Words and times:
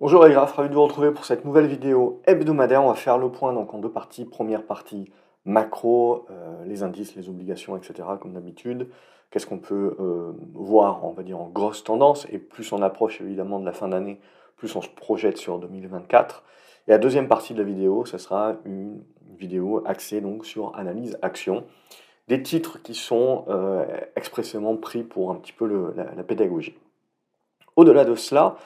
Bonjour 0.00 0.24
les 0.24 0.32
graphes, 0.32 0.54
ravi 0.54 0.70
de 0.70 0.74
vous 0.74 0.82
retrouver 0.82 1.10
pour 1.10 1.26
cette 1.26 1.44
nouvelle 1.44 1.66
vidéo 1.66 2.22
hebdomadaire. 2.26 2.82
On 2.82 2.88
va 2.88 2.94
faire 2.94 3.18
le 3.18 3.30
point 3.30 3.52
donc 3.52 3.74
en 3.74 3.78
deux 3.78 3.90
parties. 3.90 4.24
Première 4.24 4.64
partie 4.64 5.12
macro, 5.44 6.24
euh, 6.30 6.64
les 6.64 6.82
indices, 6.82 7.14
les 7.16 7.28
obligations, 7.28 7.76
etc. 7.76 8.08
comme 8.18 8.32
d'habitude. 8.32 8.88
Qu'est-ce 9.30 9.44
qu'on 9.44 9.58
peut 9.58 9.98
euh, 10.00 10.32
voir, 10.54 11.04
on 11.04 11.12
va 11.12 11.22
dire, 11.22 11.38
en 11.38 11.50
grosse 11.50 11.84
tendance 11.84 12.26
Et 12.32 12.38
plus 12.38 12.72
on 12.72 12.80
approche 12.80 13.20
évidemment 13.20 13.60
de 13.60 13.66
la 13.66 13.74
fin 13.74 13.88
d'année, 13.88 14.18
plus 14.56 14.74
on 14.74 14.80
se 14.80 14.88
projette 14.88 15.36
sur 15.36 15.58
2024. 15.58 16.44
Et 16.88 16.92
la 16.92 16.98
deuxième 16.98 17.28
partie 17.28 17.52
de 17.52 17.58
la 17.58 17.68
vidéo, 17.68 18.06
ce 18.06 18.16
sera 18.16 18.54
une 18.64 19.02
vidéo 19.38 19.82
axée 19.84 20.22
donc 20.22 20.46
sur 20.46 20.74
analyse 20.78 21.18
action. 21.20 21.64
Des 22.26 22.42
titres 22.42 22.80
qui 22.82 22.94
sont 22.94 23.44
euh, 23.48 23.84
expressément 24.16 24.74
pris 24.78 25.02
pour 25.02 25.30
un 25.30 25.34
petit 25.34 25.52
peu 25.52 25.92
la 25.94 26.24
pédagogie. 26.24 26.78
Au-delà 27.76 28.06
de 28.06 28.14
cela, 28.14 28.56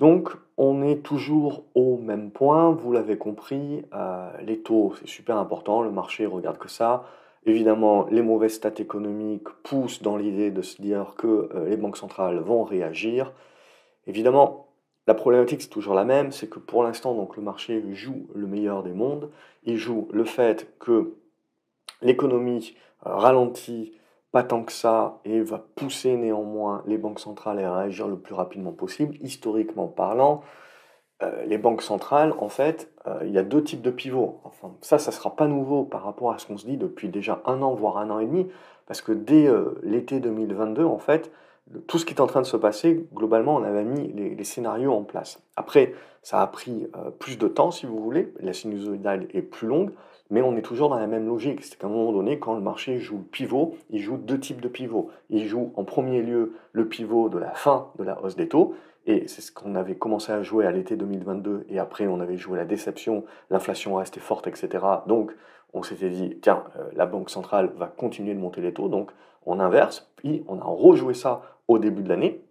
donc 0.00 0.30
on 0.56 0.82
est 0.82 1.02
toujours 1.02 1.64
au 1.74 1.98
même 1.98 2.30
point, 2.30 2.70
vous 2.70 2.90
l'avez 2.90 3.18
compris, 3.18 3.84
euh, 3.94 4.30
les 4.42 4.60
taux 4.60 4.94
c'est 4.98 5.06
super 5.06 5.36
important, 5.36 5.82
le 5.82 5.90
marché 5.90 6.24
regarde 6.24 6.56
que 6.56 6.68
ça. 6.68 7.04
Évidemment, 7.44 8.06
les 8.10 8.22
mauvaises 8.22 8.54
stats 8.54 8.78
économiques 8.78 9.48
poussent 9.62 10.02
dans 10.02 10.16
l'idée 10.16 10.50
de 10.50 10.62
se 10.62 10.80
dire 10.80 11.14
que 11.18 11.50
euh, 11.54 11.68
les 11.68 11.76
banques 11.76 11.98
centrales 11.98 12.38
vont 12.38 12.64
réagir. 12.64 13.32
Évidemment, 14.06 14.68
la 15.06 15.12
problématique 15.12 15.60
c'est 15.60 15.68
toujours 15.68 15.94
la 15.94 16.04
même, 16.04 16.32
c'est 16.32 16.48
que 16.48 16.58
pour 16.58 16.82
l'instant 16.82 17.14
donc 17.14 17.36
le 17.36 17.42
marché 17.42 17.84
joue 17.92 18.26
le 18.34 18.46
meilleur 18.46 18.82
des 18.82 18.92
mondes, 18.92 19.30
il 19.64 19.76
joue 19.76 20.08
le 20.12 20.24
fait 20.24 20.78
que 20.78 21.12
l'économie 22.00 22.74
euh, 23.06 23.14
ralentit 23.14 23.92
pas 24.32 24.42
tant 24.42 24.62
que 24.62 24.72
ça 24.72 25.20
et 25.24 25.40
va 25.40 25.58
pousser 25.58 26.16
néanmoins 26.16 26.82
les 26.86 26.98
banques 26.98 27.20
centrales 27.20 27.58
à 27.64 27.78
réagir 27.78 28.08
le 28.08 28.18
plus 28.18 28.34
rapidement 28.34 28.72
possible. 28.72 29.16
Historiquement 29.20 29.88
parlant, 29.88 30.42
euh, 31.22 31.44
les 31.44 31.58
banques 31.58 31.82
centrales, 31.82 32.32
en 32.38 32.48
fait, 32.48 32.92
euh, 33.06 33.20
il 33.24 33.32
y 33.32 33.38
a 33.38 33.42
deux 33.42 33.62
types 33.62 33.82
de 33.82 33.90
pivots. 33.90 34.40
Enfin, 34.44 34.72
ça, 34.80 34.98
ça 34.98 35.10
ne 35.10 35.14
sera 35.14 35.36
pas 35.36 35.46
nouveau 35.46 35.84
par 35.84 36.02
rapport 36.02 36.32
à 36.32 36.38
ce 36.38 36.46
qu'on 36.46 36.56
se 36.56 36.64
dit 36.64 36.76
depuis 36.76 37.08
déjà 37.08 37.42
un 37.44 37.60
an, 37.62 37.74
voire 37.74 37.98
un 37.98 38.08
an 38.10 38.20
et 38.20 38.26
demi, 38.26 38.48
parce 38.86 39.02
que 39.02 39.12
dès 39.12 39.46
euh, 39.46 39.78
l'été 39.82 40.20
2022, 40.20 40.84
en 40.84 40.98
fait, 40.98 41.30
tout 41.86 41.98
ce 41.98 42.06
qui 42.06 42.14
est 42.14 42.20
en 42.20 42.26
train 42.26 42.40
de 42.40 42.46
se 42.46 42.56
passer, 42.56 43.06
globalement, 43.14 43.56
on 43.56 43.62
avait 43.62 43.84
mis 43.84 44.12
les, 44.12 44.44
scénarios 44.44 44.92
en 44.92 45.04
place. 45.04 45.42
Après, 45.56 45.92
ça 46.22 46.42
a 46.42 46.46
pris 46.48 46.90
plus 47.20 47.38
de 47.38 47.46
temps, 47.46 47.70
si 47.70 47.86
vous 47.86 48.00
voulez, 48.00 48.34
la 48.40 48.52
sinusoïdale 48.52 49.28
est 49.32 49.42
plus 49.42 49.68
longue, 49.68 49.92
mais 50.30 50.42
on 50.42 50.56
est 50.56 50.62
toujours 50.62 50.88
dans 50.88 50.98
la 50.98 51.06
même 51.06 51.26
logique. 51.26 51.62
C'est 51.64 51.76
qu'à 51.78 51.86
un 51.86 51.90
moment 51.90 52.12
donné, 52.12 52.38
quand 52.38 52.54
le 52.54 52.60
marché 52.60 52.98
joue 52.98 53.18
le 53.18 53.24
pivot, 53.24 53.76
il 53.90 54.00
joue 54.00 54.16
deux 54.16 54.38
types 54.38 54.60
de 54.60 54.68
pivots. 54.68 55.10
Il 55.28 55.46
joue 55.46 55.72
en 55.76 55.84
premier 55.84 56.22
lieu 56.22 56.54
le 56.72 56.88
pivot 56.88 57.28
de 57.28 57.38
la 57.38 57.50
fin 57.50 57.90
de 57.98 58.04
la 58.04 58.22
hausse 58.22 58.36
des 58.36 58.48
taux, 58.48 58.74
et 59.06 59.26
c'est 59.26 59.40
ce 59.40 59.50
qu'on 59.50 59.74
avait 59.74 59.96
commencé 59.96 60.30
à 60.30 60.42
jouer 60.42 60.66
à 60.66 60.70
l'été 60.70 60.96
2022, 60.96 61.66
et 61.68 61.78
après 61.78 62.06
on 62.06 62.20
avait 62.20 62.36
joué 62.36 62.58
la 62.58 62.64
déception, 62.64 63.24
l'inflation 63.50 63.96
restait 63.96 64.20
forte, 64.20 64.46
etc. 64.46 64.84
Donc 65.06 65.34
on 65.72 65.82
s'était 65.82 66.10
dit, 66.10 66.38
tiens, 66.42 66.64
euh, 66.78 66.88
la 66.94 67.06
Banque 67.06 67.30
centrale 67.30 67.72
va 67.76 67.86
continuer 67.86 68.34
de 68.34 68.40
monter 68.40 68.60
les 68.60 68.72
taux, 68.72 68.88
donc 68.88 69.10
on 69.46 69.58
inverse, 69.58 70.10
puis 70.16 70.44
on 70.48 70.60
a 70.60 70.64
rejoué 70.64 71.14
ça 71.14 71.42
au 71.66 71.78
début 71.78 72.02
de 72.02 72.08
l'année. 72.08 72.44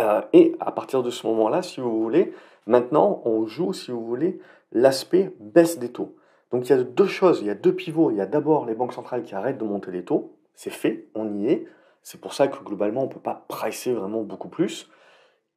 Euh, 0.00 0.22
et 0.32 0.54
à 0.60 0.70
partir 0.72 1.02
de 1.02 1.10
ce 1.10 1.26
moment-là, 1.26 1.62
si 1.62 1.80
vous 1.80 2.00
voulez, 2.00 2.32
maintenant 2.66 3.22
on 3.24 3.46
joue, 3.46 3.72
si 3.72 3.90
vous 3.90 4.06
voulez, 4.06 4.40
l'aspect 4.72 5.34
baisse 5.40 5.78
des 5.78 5.90
taux. 5.90 6.14
Donc 6.50 6.68
il 6.68 6.70
y 6.70 6.78
a 6.78 6.82
deux 6.82 7.06
choses, 7.06 7.40
il 7.40 7.46
y 7.46 7.50
a 7.50 7.54
deux 7.54 7.74
pivots. 7.74 8.10
Il 8.10 8.16
y 8.16 8.20
a 8.20 8.26
d'abord 8.26 8.66
les 8.66 8.74
banques 8.74 8.92
centrales 8.92 9.22
qui 9.22 9.34
arrêtent 9.34 9.58
de 9.58 9.64
monter 9.64 9.90
les 9.90 10.04
taux. 10.04 10.36
C'est 10.54 10.70
fait, 10.70 11.08
on 11.14 11.32
y 11.34 11.48
est. 11.48 11.66
C'est 12.02 12.20
pour 12.20 12.32
ça 12.32 12.48
que 12.48 12.62
globalement, 12.62 13.02
on 13.02 13.06
ne 13.06 13.12
peut 13.12 13.20
pas 13.20 13.44
pricer 13.48 13.92
vraiment 13.92 14.22
beaucoup 14.22 14.48
plus. 14.48 14.90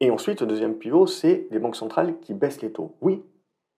Et 0.00 0.10
ensuite, 0.10 0.40
le 0.40 0.46
deuxième 0.46 0.74
pivot, 0.74 1.06
c'est 1.06 1.46
les 1.50 1.58
banques 1.58 1.76
centrales 1.76 2.18
qui 2.20 2.34
baissent 2.34 2.62
les 2.62 2.72
taux. 2.72 2.96
Oui, 3.00 3.24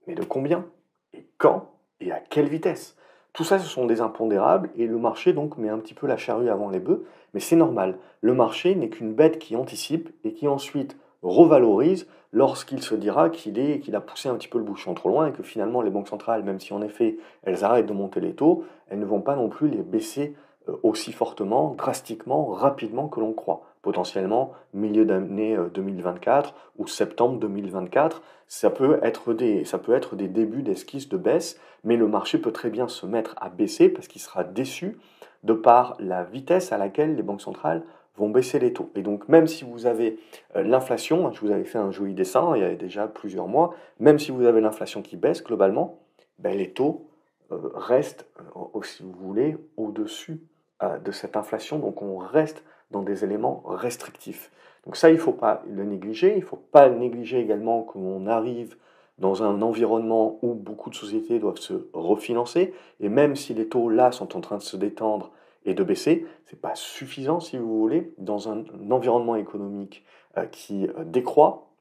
mais 0.07 0.15
de 0.15 0.25
combien? 0.25 0.67
Et 1.13 1.27
quand? 1.39 1.71
Et 2.01 2.13
à 2.13 2.21
quelle 2.21 2.49
vitesse? 2.49 2.97
Tout 3.33 3.45
ça, 3.45 3.59
ce 3.59 3.69
sont 3.69 3.87
des 3.87 4.01
impondérables 4.01 4.71
et 4.77 4.87
le 4.87 4.97
marché 4.99 5.33
donc 5.33 5.59
met 5.59 5.69
un 5.69 5.79
petit 5.79 5.95
peu 5.95 6.07
la 6.07 6.17
charrue 6.17 6.49
avant 6.49 6.71
les 6.71 6.81
bœufs. 6.81 7.05
Mais 7.35 7.41
c'est 7.41 7.57
normal. 7.57 7.99
Le 8.23 8.35
marché 8.35 8.75
n'est 8.75 8.89
qu'une 8.89 9.15
bête 9.15 9.39
qui 9.39 9.57
anticipe 9.57 10.11
et 10.25 10.33
qui 10.33 10.49
ensuite 10.49 10.97
revalorise 11.27 12.07
lorsqu'il 12.33 12.83
se 12.83 12.95
dira 12.95 13.31
qu'il 13.31 13.97
a 13.97 14.01
poussé 14.01 14.29
un 14.29 14.35
petit 14.35 14.49
peu 14.49 14.59
le 14.59 14.65
bouchon 14.65 14.95
trop 14.95 15.09
loin 15.09 15.29
et 15.29 15.33
que 15.33 15.43
finalement 15.43 15.83
les 15.83 15.91
banques 15.91 16.09
centrales, 16.09 16.43
même 16.43 16.61
si 16.61 16.73
en 16.73 16.83
effet 16.83 17.17
elles 17.43 17.65
arrêtent 17.65 17.87
de 17.87 17.93
monter 17.93 18.21
les 18.21 18.35
taux, 18.35 18.65
elles 18.89 18.99
ne 18.99 19.05
vont 19.05 19.21
pas 19.21 19.37
non 19.37 19.49
plus 19.49 19.69
les 19.69 19.83
baisser 19.83 20.35
euh, 20.69 20.77
aussi 20.83 21.13
fortement, 21.13 21.75
drastiquement, 21.77 22.47
rapidement 22.47 23.09
que 23.09 23.21
l'on 23.21 23.33
croit. 23.33 23.63
Potentiellement 23.83 24.53
milieu 24.75 25.05
d'année 25.05 25.57
2024 25.75 26.51
euh, 26.51 26.83
ou 26.83 26.87
septembre 26.87 27.39
2024, 27.39 28.23
ça 28.49 28.71
peut 28.71 28.99
être 29.03 29.33
des, 29.33 29.65
ça 29.65 29.79
peut 29.79 29.95
être 29.95 30.17
des 30.17 30.29
débuts 30.29 30.63
d'esquisse 30.63 31.09
de 31.09 31.17
baisse, 31.17 31.59
mais 31.85 31.97
le 31.97 32.07
marché 32.07 32.39
peut 32.39 32.53
très 32.53 32.71
bien 32.71 32.89
se 32.89 33.07
mettre 33.07 33.35
à 33.41 33.49
baisser 33.49 33.89
parce 33.89 34.09
qu'il 34.09 34.21
sera 34.21 34.45
déçu 34.45 34.99
de 35.45 35.53
par 35.53 35.97
la 36.01 36.25
vitesse 36.25 36.73
à 36.73 36.79
laquelle 36.79 37.17
les 37.17 37.23
banques 37.23 37.41
centrales 37.41 37.83
vont 38.17 38.31
baisser 38.31 38.59
les 38.59 38.73
taux. 38.73 38.91
Et 38.95 39.03
donc 39.03 39.29
même 39.29 39.47
si 39.47 39.65
vous 39.65 39.87
avez 39.87 40.19
euh, 40.57 40.63
l'inflation, 40.63 41.33
je 41.33 41.41
vous 41.41 41.51
avais 41.51 41.65
fait 41.65 41.79
un 41.79 41.91
joli 41.91 42.15
dessin 42.15 42.57
il 42.57 42.63
y 42.63 42.65
a 42.65 42.75
déjà 42.75 43.07
plusieurs 43.07 43.49
mois, 43.49 43.75
même 44.01 44.19
si 44.19 44.31
vous 44.31 44.45
avez 44.45 44.61
l'inflation 44.61 45.03
qui 45.03 45.17
baisse 45.17 45.43
globalement, 45.43 46.01
ben, 46.39 46.57
les 46.57 46.71
taux 46.71 47.09
euh, 47.53 47.59
restent, 47.75 48.27
euh, 48.57 48.83
si 48.83 49.03
vous 49.03 49.13
voulez, 49.13 49.57
au-dessus 49.77 50.41
de 51.03 51.11
cette 51.11 51.39
inflation. 51.39 51.79
Donc 51.79 52.03
on 52.03 52.19
reste 52.19 52.63
dans 52.91 53.01
des 53.01 53.25
éléments 53.25 53.63
restrictifs. 53.67 54.51
Donc 54.85 54.97
ça, 54.97 55.09
il 55.09 55.15
ne 55.15 55.19
faut 55.19 55.33
pas 55.33 55.63
le 55.67 55.85
négliger. 55.85 56.35
Il 56.35 56.41
ne 56.41 56.45
faut 56.45 56.63
pas 56.71 56.91
négliger 56.91 57.41
également 57.41 57.83
qu'on 57.83 58.27
arrive 58.27 58.77
dans 59.19 59.43
un 59.43 59.63
environnement 59.63 60.39
où 60.43 60.55
beaucoup 60.55 60.91
de 60.91 60.95
sociétés 60.95 61.39
doivent 61.39 61.59
se 61.59 61.89
refinancer. 61.93 62.75
Et 63.01 63.09
même 63.09 63.37
si 63.37 63.55
les 63.55 63.69
taux 63.69 63.89
là 63.89 64.13
sont 64.13 64.37
en 64.37 64.41
train 64.41 64.59
de 64.59 64.63
se 64.63 64.77
détendre 64.77 65.33
et 65.67 65.75
de 65.75 65.85
baisser. 65.85 66.27
Ce 66.47 66.55
n'est 66.55 66.61
pas 66.61 66.75
suffisant, 66.75 67.41
si 67.41 67.59
vous 67.59 67.79
voulez, 67.79 68.15
dans 68.19 68.49
un, 68.49 68.65
environnement 68.91 69.37
économique 69.37 70.05
euh, 70.39 70.47
qui 70.47 70.87
euh, 70.87 71.05
décroît, 71.05 71.73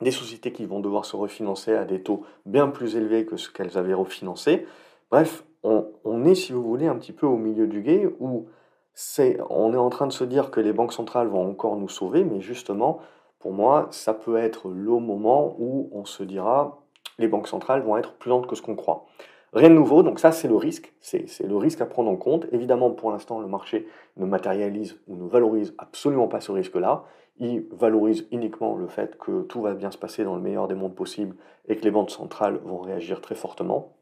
des 0.00 0.10
sociétés 0.10 0.52
qui 0.52 0.66
vont 0.66 0.80
devoir 0.80 1.04
se 1.04 1.16
refinancer 1.16 1.74
à 1.74 1.84
des 1.84 2.02
taux 2.02 2.24
bien 2.44 2.68
plus 2.68 2.96
élevés 2.96 3.24
que 3.24 3.36
ce 3.36 3.48
qu'elles 3.48 3.78
avaient 3.78 3.94
refinancé. 3.94 4.66
Bref, 5.10 5.44
on, 5.62 6.24
est, 6.24 6.34
si 6.34 6.52
vous 6.52 6.62
voulez, 6.62 6.86
un 6.86 6.96
petit 6.96 7.12
peu 7.12 7.26
au 7.26 7.36
milieu 7.36 7.66
du 7.66 7.80
guet 7.80 8.06
où 8.20 8.46
c'est, 8.94 9.38
on 9.50 9.72
est 9.72 9.78
en 9.78 9.88
train 9.88 10.06
de 10.06 10.12
se 10.12 10.22
dire 10.22 10.50
que 10.50 10.60
les 10.60 10.72
banques 10.72 10.92
centrales 10.92 11.28
vont 11.28 11.48
encore 11.48 11.76
nous 11.76 11.88
sauver, 11.88 12.24
mais 12.24 12.40
justement, 12.40 13.00
pour 13.38 13.52
moi, 13.52 13.88
ça 13.90 14.14
peut 14.14 14.36
être 14.36 14.68
le 14.68 14.98
moment 14.98 15.56
où 15.58 15.88
on 15.92 16.04
se 16.04 16.22
dira 16.22 16.82
les 17.18 17.28
banques 17.28 17.48
centrales 17.48 17.82
vont 17.82 17.96
être 17.96 18.14
plus 18.14 18.28
lentes 18.28 18.46
que 18.46 18.54
ce 18.54 18.62
qu'on 18.62 18.76
croit. 18.76 19.06
Rien 19.52 19.70
de 19.70 19.74
nouveau, 19.74 20.02
donc 20.02 20.18
ça 20.18 20.32
c'est 20.32 20.48
le 20.48 20.56
risque, 20.56 20.92
c'est 21.00 21.40
le 21.40 21.56
risque 21.56 21.80
à 21.80 21.86
prendre 21.86 22.10
en 22.10 22.16
compte. 22.16 22.46
Évidemment, 22.52 22.90
pour 22.90 23.10
l'instant, 23.10 23.40
le 23.40 23.46
marché 23.46 23.88
ne 24.16 24.26
matérialise 24.26 25.00
ou 25.06 25.16
ne 25.16 25.26
valorise 25.26 25.74
absolument 25.78 26.28
pas 26.28 26.40
ce 26.40 26.52
risque-là. 26.52 27.04
Il 27.38 27.66
valorise 27.70 28.26
uniquement 28.32 28.76
le 28.76 28.86
fait 28.86 29.18
que 29.18 29.42
tout 29.42 29.60
va 29.60 29.74
bien 29.74 29.90
se 29.90 29.98
passer 29.98 30.24
dans 30.24 30.36
le 30.36 30.42
meilleur 30.42 30.68
des 30.68 30.74
mondes 30.74 30.94
possibles 30.94 31.36
et 31.68 31.76
que 31.76 31.84
les 31.84 31.90
banques 31.90 32.10
centrales 32.10 32.60
vont 32.64 32.78
réagir 32.78 33.20
très 33.20 33.34
fortement 33.34 33.96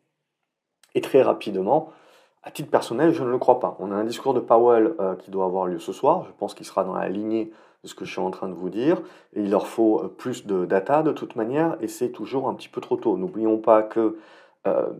et 0.95 1.01
très 1.01 1.23
rapidement. 1.23 1.91
À 2.43 2.51
titre 2.51 2.71
personnel, 2.71 3.13
je 3.13 3.23
ne 3.25 3.31
le 3.31 3.39
crois 3.39 3.59
pas. 3.59 3.77
On 3.81 3.91
a 3.91 3.95
un 3.95 4.05
discours 4.05 4.35
de 4.35 4.41
Powell 4.41 4.95
euh, 5.01 5.17
qui 5.17 5.31
doit 5.31 5.47
avoir 5.47 5.67
lieu 5.67 5.79
ce 5.79 5.93
soir. 5.93 6.25
Je 6.25 6.33
pense 6.39 6.55
qu'il 6.55 6.67
sera 6.67 6.85
dans 6.85 6.95
la 6.95 7.09
lignée 7.09 7.53
de 7.83 7.89
ce 7.89 7.95
que 7.95 8.05
je 8.05 8.13
suis 8.13 8.21
en 8.21 8.31
train 8.31 8.49
de 8.49 8.55
vous 8.55 8.71
dire. 8.71 9.01
Il 9.35 9.51
leur 9.51 9.67
faut 9.67 10.01
euh, 10.03 10.09
plus 10.09 10.47
de 10.47 10.67
data 10.67 11.03
de 11.03 11.13
toute 11.13 11.37
manière 11.37 11.77
et 11.81 11.89
c'est 11.89 12.11
toujours 12.11 12.49
un 12.49 12.55
petit 12.55 12.69
peu 12.69 12.81
trop 12.81 12.97
tôt. 12.97 13.17
N'oublions 13.17 13.59
pas 13.59 13.83
que 13.83 14.19
euh, 14.67 14.91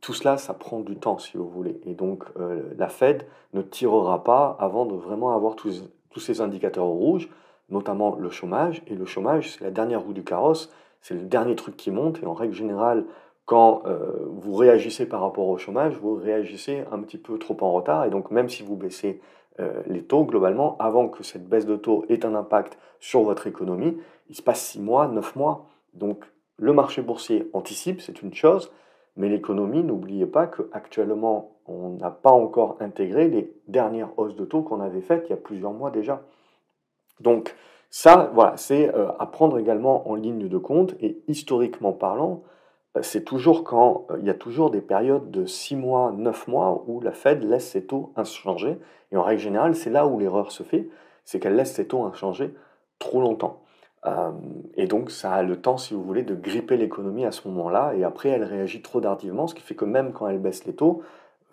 tout 0.00 0.12
cela, 0.12 0.36
ça 0.36 0.54
prend 0.54 0.80
du 0.80 0.96
temps, 0.96 1.18
si 1.18 1.36
vous 1.36 1.48
voulez. 1.48 1.80
Et 1.84 1.94
donc, 1.94 2.24
euh, 2.38 2.62
la 2.76 2.88
Fed 2.88 3.26
ne 3.52 3.62
tirera 3.62 4.22
pas 4.22 4.56
avant 4.58 4.86
de 4.86 4.94
vraiment 4.94 5.34
avoir 5.34 5.56
tous, 5.56 5.84
ces 6.16 6.40
indicateurs 6.40 6.86
rouges, 6.86 7.28
notamment 7.70 8.16
le 8.16 8.30
chômage. 8.30 8.82
Et 8.86 8.94
le 8.94 9.04
chômage, 9.04 9.52
c'est 9.52 9.64
la 9.64 9.70
dernière 9.70 10.02
roue 10.02 10.12
du 10.12 10.22
carrosse, 10.22 10.72
c'est 11.00 11.14
le 11.14 11.22
dernier 11.22 11.56
truc 11.56 11.76
qui 11.76 11.90
monte. 11.90 12.22
Et 12.22 12.26
en 12.26 12.34
règle 12.34 12.54
générale, 12.54 13.04
quand 13.46 13.82
euh, 13.86 14.26
vous 14.28 14.54
réagissez 14.54 15.06
par 15.06 15.20
rapport 15.20 15.48
au 15.48 15.58
chômage, 15.58 15.94
vous 15.96 16.14
réagissez 16.14 16.84
un 16.92 17.00
petit 17.00 17.18
peu 17.18 17.38
trop 17.38 17.56
en 17.60 17.72
retard. 17.72 18.04
Et 18.04 18.10
donc, 18.10 18.30
même 18.30 18.48
si 18.48 18.62
vous 18.62 18.76
baissez 18.76 19.20
euh, 19.60 19.82
les 19.86 20.02
taux, 20.02 20.24
globalement, 20.24 20.76
avant 20.78 21.08
que 21.08 21.22
cette 21.22 21.48
baisse 21.48 21.66
de 21.66 21.76
taux 21.76 22.04
ait 22.08 22.24
un 22.24 22.34
impact 22.34 22.78
sur 23.00 23.22
votre 23.22 23.46
économie, 23.46 23.96
il 24.28 24.34
se 24.34 24.42
passe 24.42 24.62
6 24.62 24.80
mois, 24.80 25.08
9 25.08 25.36
mois. 25.36 25.66
Donc, 25.94 26.24
le 26.56 26.72
marché 26.72 27.02
boursier 27.02 27.48
anticipe, 27.52 28.00
c'est 28.00 28.22
une 28.22 28.34
chose. 28.34 28.70
Mais 29.16 29.28
l'économie, 29.28 29.84
n'oubliez 29.84 30.26
pas 30.26 30.46
qu'actuellement, 30.46 31.58
on 31.66 31.90
n'a 31.90 32.10
pas 32.10 32.32
encore 32.32 32.76
intégré 32.80 33.28
les 33.28 33.54
dernières 33.68 34.18
hausses 34.18 34.34
de 34.34 34.44
taux 34.44 34.62
qu'on 34.62 34.80
avait 34.80 35.00
faites 35.00 35.26
il 35.28 35.30
y 35.30 35.34
a 35.34 35.38
plusieurs 35.38 35.72
mois 35.72 35.90
déjà. 35.90 36.22
Donc 37.20 37.54
ça, 37.90 38.30
voilà, 38.34 38.56
c'est 38.56 38.92
euh, 38.94 39.12
à 39.18 39.26
prendre 39.26 39.58
également 39.58 40.08
en 40.10 40.16
ligne 40.16 40.48
de 40.48 40.58
compte. 40.58 40.94
Et 41.00 41.22
historiquement 41.28 41.92
parlant, 41.92 42.42
euh, 42.96 43.02
c'est 43.02 43.24
toujours 43.24 43.62
quand 43.62 44.06
euh, 44.10 44.18
il 44.20 44.26
y 44.26 44.30
a 44.30 44.34
toujours 44.34 44.70
des 44.70 44.80
périodes 44.80 45.30
de 45.30 45.46
6 45.46 45.76
mois, 45.76 46.12
9 46.12 46.48
mois 46.48 46.84
où 46.88 47.00
la 47.00 47.12
Fed 47.12 47.44
laisse 47.44 47.68
ses 47.68 47.86
taux 47.86 48.12
inchangés. 48.16 48.78
Et 49.12 49.16
en 49.16 49.22
règle 49.22 49.40
générale, 49.40 49.76
c'est 49.76 49.90
là 49.90 50.06
où 50.06 50.18
l'erreur 50.18 50.50
se 50.50 50.64
fait, 50.64 50.88
c'est 51.24 51.38
qu'elle 51.38 51.54
laisse 51.54 51.72
ses 51.72 51.86
taux 51.86 52.02
inchangés 52.02 52.52
trop 52.98 53.20
longtemps. 53.20 53.63
Euh, 54.06 54.30
et 54.76 54.86
donc, 54.86 55.10
ça 55.10 55.32
a 55.32 55.42
le 55.42 55.56
temps, 55.56 55.78
si 55.78 55.94
vous 55.94 56.02
voulez, 56.02 56.22
de 56.22 56.34
gripper 56.34 56.76
l'économie 56.76 57.24
à 57.24 57.32
ce 57.32 57.48
moment-là. 57.48 57.94
Et 57.94 58.04
après, 58.04 58.28
elle 58.28 58.44
réagit 58.44 58.82
trop 58.82 59.00
tardivement, 59.00 59.46
ce 59.46 59.54
qui 59.54 59.62
fait 59.62 59.74
que 59.74 59.84
même 59.84 60.12
quand 60.12 60.28
elle 60.28 60.38
baisse 60.38 60.64
les 60.64 60.74
taux, 60.74 61.02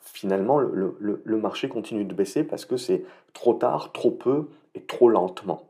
finalement, 0.01 0.59
le, 0.59 1.37
marché 1.37 1.69
continue 1.69 2.05
de 2.05 2.13
baisser 2.13 2.43
parce 2.43 2.65
que 2.65 2.77
c'est 2.77 3.03
trop 3.33 3.53
tard, 3.53 3.91
trop 3.91 4.11
peu 4.11 4.49
et 4.75 4.81
trop 4.81 5.09
lentement. 5.09 5.63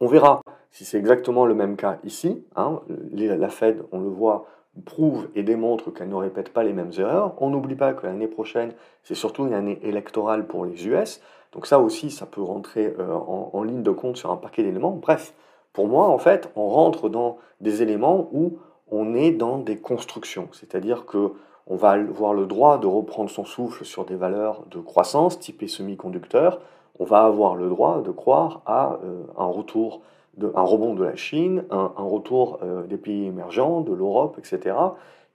On 0.00 0.06
verra 0.06 0.42
si 0.70 0.84
c'est 0.84 0.98
exactement 0.98 1.46
le 1.46 1.54
même 1.54 1.76
cas 1.76 1.98
ici. 2.04 2.44
Hein. 2.56 2.80
La 3.12 3.48
Fed, 3.48 3.82
on 3.92 4.00
le 4.00 4.08
voit, 4.08 4.46
prouve 4.84 5.28
et 5.34 5.42
démontre 5.42 5.90
qu'elle 5.90 6.08
ne 6.08 6.14
répète 6.14 6.48
pas 6.48 6.64
les 6.64 6.72
mêmes 6.72 6.92
erreurs. 6.98 7.34
On 7.38 7.50
n'oublie 7.50 7.74
pas 7.74 7.92
que 7.92 8.06
l'année 8.06 8.26
prochaine, 8.26 8.72
c'est 9.04 9.14
surtout 9.14 9.46
une 9.46 9.54
année 9.54 9.78
électorale 9.82 10.46
pour 10.46 10.64
les 10.64 10.86
US. 10.88 11.20
Donc 11.52 11.66
ça 11.66 11.78
aussi, 11.78 12.10
ça 12.10 12.24
peut 12.24 12.42
rentrer 12.42 12.94
euh, 12.98 13.12
en 13.12 13.62
ligne 13.62 13.82
de 13.82 13.90
compte 13.90 14.16
sur 14.16 14.30
un 14.30 14.36
paquet 14.36 14.62
d'éléments. 14.62 14.92
Bref, 14.92 15.34
pour 15.72 15.88
moi, 15.88 16.08
en 16.08 16.18
fait, 16.18 16.50
on 16.56 16.68
rentre 16.68 17.08
dans 17.08 17.38
des 17.60 17.82
éléments 17.82 18.28
où 18.32 18.58
on 18.90 19.14
est 19.14 19.30
dans 19.30 19.58
des 19.58 19.78
constructions, 19.78 20.48
c'est-à-dire 20.52 21.06
que 21.06 21.32
on 21.68 21.76
va 21.76 21.90
avoir 21.90 22.34
le 22.34 22.46
droit 22.46 22.78
de 22.78 22.86
reprendre 22.86 23.30
son 23.30 23.44
souffle 23.44 23.84
sur 23.84 24.04
des 24.04 24.16
valeurs 24.16 24.64
de 24.70 24.78
croissance 24.80 25.38
typées 25.38 25.68
semi-conducteurs. 25.68 26.60
On 26.98 27.04
va 27.04 27.22
avoir 27.22 27.54
le 27.54 27.68
droit 27.68 28.02
de 28.02 28.10
croire 28.10 28.62
à 28.66 28.98
euh, 29.04 29.22
un 29.38 29.46
retour, 29.46 30.00
un 30.42 30.62
rebond 30.62 30.94
de 30.94 31.04
la 31.04 31.14
Chine, 31.14 31.64
un, 31.70 31.92
retour 31.96 32.58
euh, 32.62 32.82
des 32.82 32.96
pays 32.96 33.26
émergents, 33.26 33.80
de 33.80 33.92
l'Europe, 33.92 34.38
etc., 34.38 34.76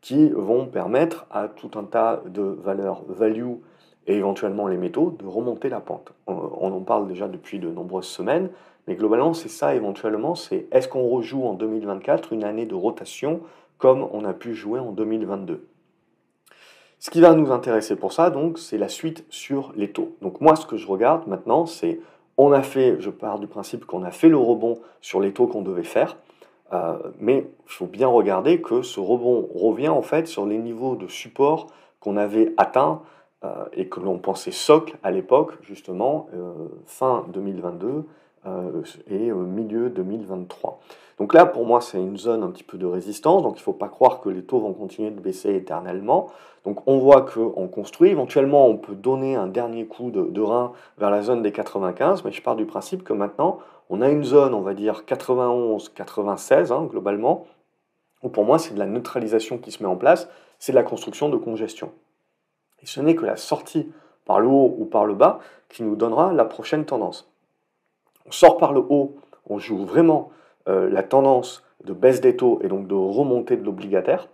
qui 0.01 0.29
vont 0.29 0.65
permettre 0.65 1.25
à 1.31 1.47
tout 1.47 1.71
un 1.75 1.83
tas 1.83 2.21
de 2.27 2.41
valeurs 2.41 3.03
value 3.07 3.55
et 4.07 4.15
éventuellement 4.15 4.67
les 4.67 4.77
métaux 4.77 5.15
de 5.19 5.25
remonter 5.25 5.69
la 5.69 5.79
pente. 5.81 6.13
on 6.27 6.71
en 6.71 6.81
parle 6.81 7.07
déjà 7.07 7.27
depuis 7.27 7.59
de 7.59 7.69
nombreuses 7.69 8.07
semaines. 8.07 8.49
Mais 8.87 8.95
globalement, 8.95 9.33
c'est 9.33 9.49
ça 9.49 9.75
éventuellement, 9.75 10.35
c'est 10.35 10.67
est-ce 10.71 10.87
qu'on 10.87 11.07
rejoue 11.09 11.43
en 11.43 11.53
2024 11.53 12.31
une 12.33 12.45
année 12.45 12.65
de 12.65 12.73
rotation 12.73 13.41
comme 13.77 14.07
on 14.11 14.23
a 14.23 14.33
pu 14.33 14.55
jouer 14.55 14.79
en 14.79 14.91
2022 14.91 15.67
Ce 16.99 17.09
qui 17.09 17.21
va 17.21 17.33
nous 17.33 17.51
intéresser 17.51 17.95
pour 17.95 18.13
ça, 18.13 18.29
donc, 18.29 18.57
c'est 18.57 18.77
la 18.77 18.87
suite 18.87 19.25
sur 19.29 19.73
les 19.75 19.91
taux. 19.91 20.15
Donc 20.21 20.41
moi, 20.41 20.55
ce 20.55 20.65
que 20.65 20.77
je 20.77 20.87
regarde 20.87 21.27
maintenant, 21.27 21.65
c'est 21.65 21.99
on 22.37 22.51
a 22.51 22.61
fait, 22.61 22.97
je 22.99 23.09
pars 23.09 23.39
du 23.39 23.47
principe 23.47 23.85
qu'on 23.85 24.03
a 24.03 24.11
fait 24.11 24.29
le 24.29 24.37
rebond 24.37 24.79
sur 25.01 25.19
les 25.19 25.33
taux 25.33 25.47
qu'on 25.47 25.63
devait 25.63 25.83
faire, 25.83 26.17
euh, 26.71 26.97
mais 27.19 27.39
il 27.65 27.71
faut 27.71 27.87
bien 27.87 28.07
regarder 28.07 28.61
que 28.61 28.83
ce 28.83 28.99
rebond 28.99 29.49
revient 29.53 29.89
en 29.89 30.01
fait 30.01 30.27
sur 30.27 30.45
les 30.45 30.57
niveaux 30.57 30.95
de 30.95 31.07
support 31.07 31.67
qu'on 31.99 32.15
avait 32.15 32.53
atteints 32.57 33.01
euh, 33.43 33.65
et 33.73 33.87
que 33.87 33.99
l'on 33.99 34.17
pensait 34.17 34.51
socle 34.51 34.97
à 35.03 35.11
l'époque, 35.11 35.53
justement, 35.61 36.27
euh, 36.33 36.53
fin 36.85 37.25
2022 37.33 38.05
euh, 38.47 38.81
et 39.11 39.31
milieu 39.31 39.91
2023. 39.91 40.79
Donc 41.19 41.35
là, 41.35 41.45
pour 41.45 41.65
moi, 41.65 41.79
c'est 41.79 41.99
une 41.99 42.17
zone 42.17 42.41
un 42.41 42.49
petit 42.49 42.63
peu 42.63 42.79
de 42.79 42.85
résistance, 42.87 43.43
donc 43.43 43.57
il 43.57 43.59
ne 43.59 43.63
faut 43.63 43.73
pas 43.73 43.89
croire 43.89 44.21
que 44.21 44.29
les 44.29 44.43
taux 44.43 44.59
vont 44.59 44.73
continuer 44.73 45.11
de 45.11 45.19
baisser 45.19 45.53
éternellement. 45.55 46.31
Donc 46.65 46.81
on 46.87 46.97
voit 46.97 47.21
qu'on 47.21 47.67
construit, 47.67 48.09
éventuellement 48.09 48.67
on 48.67 48.75
peut 48.75 48.95
donner 48.95 49.35
un 49.35 49.47
dernier 49.47 49.85
coup 49.85 50.11
de, 50.11 50.41
rein 50.41 50.73
vers 50.97 51.09
la 51.09 51.21
zone 51.21 51.41
des 51.41 51.51
95, 51.51 52.23
mais 52.25 52.31
je 52.31 52.41
pars 52.41 52.55
du 52.55 52.65
principe 52.65 53.03
que 53.03 53.13
maintenant, 53.13 53.59
on 53.89 54.01
a 54.01 54.09
une 54.09 54.23
zone, 54.23 54.53
on 54.53 54.61
va 54.61 54.73
dire 54.73 55.03
91-96 55.07 56.73
hein, 56.73 56.87
globalement, 56.89 57.45
où 58.21 58.29
pour 58.29 58.45
moi 58.45 58.59
c'est 58.59 58.73
de 58.73 58.79
la 58.79 58.85
neutralisation 58.85 59.59
qui 59.59 59.71
se 59.71 59.81
met 59.81 59.89
en 59.89 59.95
place, 59.95 60.27
c'est 60.59 60.71
de 60.71 60.77
la 60.77 60.83
construction 60.83 61.29
de 61.29 61.37
congestion. 61.37 61.91
Ce 62.87 63.01
n'est 63.01 63.15
que 63.15 63.25
la 63.25 63.35
sortie 63.35 63.91
par 64.25 64.39
le 64.39 64.47
haut 64.47 64.75
ou 64.77 64.85
par 64.85 65.05
le 65.05 65.13
bas 65.13 65.39
qui 65.69 65.83
nous 65.83 65.95
donnera 65.95 66.31
la 66.31 66.45
prochaine 66.45 66.85
tendance 66.85 67.29
on 68.27 68.31
sort 68.31 68.57
par 68.57 68.73
le 68.73 68.81
haut, 68.81 69.15
on 69.49 69.57
joue 69.57 69.85
vraiment 69.85 70.31
euh, 70.67 70.89
la 70.89 71.03
tendance 71.03 71.63
de 71.83 71.93
baisse 71.93 72.21
des 72.21 72.35
taux 72.35 72.59
et 72.61 72.67
donc 72.67 72.87
de 72.87 72.93
remontée 72.93 73.55
de 73.55 73.63
l'obligataire, 73.63 74.27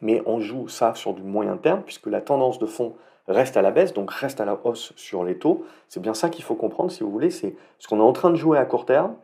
mais 0.00 0.22
on 0.26 0.40
joue 0.40 0.68
ça 0.68 0.94
sur 0.94 1.12
du 1.12 1.22
moyen 1.22 1.56
terme, 1.56 1.82
puisque 1.82 2.06
la 2.06 2.20
tendance 2.20 2.58
de 2.58 2.66
fond 2.66 2.94
reste 3.26 3.56
à 3.56 3.62
la 3.62 3.72
baisse, 3.72 3.92
donc 3.92 4.10
reste 4.12 4.40
à 4.40 4.44
la 4.44 4.58
hausse 4.64 4.92
sur 4.96 5.24
les 5.24 5.38
taux. 5.38 5.64
C'est 5.88 6.00
bien 6.00 6.14
ça 6.14 6.30
qu'il 6.30 6.44
faut 6.44 6.54
comprendre, 6.54 6.92
si 6.92 7.02
vous 7.02 7.10
voulez, 7.10 7.30
c'est 7.30 7.56
ce 7.78 7.88
qu'on 7.88 7.98
est 7.98 8.02
en 8.02 8.12
train 8.12 8.30
de 8.30 8.36
jouer 8.36 8.58
à 8.58 8.64
court 8.64 8.86
terme 8.86 9.16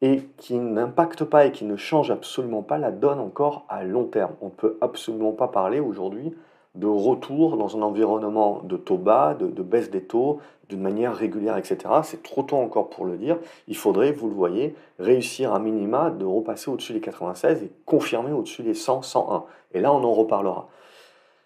et 0.00 0.22
qui 0.38 0.58
n'impacte 0.58 1.24
pas 1.24 1.44
et 1.44 1.52
qui 1.52 1.64
ne 1.64 1.76
change 1.76 2.10
absolument 2.10 2.62
pas 2.62 2.78
la 2.78 2.90
donne 2.90 3.20
encore 3.20 3.66
à 3.68 3.84
long 3.84 4.04
terme. 4.04 4.34
On 4.40 4.46
ne 4.46 4.50
peut 4.50 4.78
absolument 4.80 5.32
pas 5.32 5.48
parler 5.48 5.80
aujourd'hui 5.80 6.34
de 6.74 6.86
retour 6.86 7.56
dans 7.56 7.76
un 7.76 7.82
environnement 7.82 8.60
de 8.64 8.76
taux 8.76 8.98
bas, 8.98 9.34
de, 9.34 9.62
baisse 9.62 9.90
des 9.90 10.02
taux, 10.02 10.40
d'une 10.68 10.80
manière 10.80 11.14
régulière, 11.14 11.56
etc. 11.56 11.78
C'est 12.02 12.22
trop 12.22 12.42
tôt 12.42 12.56
encore 12.56 12.90
pour 12.90 13.04
le 13.04 13.16
dire. 13.16 13.38
Il 13.68 13.76
faudrait, 13.76 14.12
vous 14.12 14.28
le 14.28 14.34
voyez, 14.34 14.74
réussir 14.98 15.54
à 15.54 15.58
minima 15.58 16.10
de 16.10 16.24
repasser 16.24 16.70
au-dessus 16.70 16.92
des 16.92 17.00
96 17.00 17.62
et 17.62 17.70
confirmer 17.84 18.32
au-dessus 18.32 18.62
des 18.62 18.74
100, 18.74 19.02
101. 19.02 19.44
Et 19.72 19.80
là, 19.80 19.92
on 19.92 20.02
en 20.02 20.12
reparlera. 20.12 20.68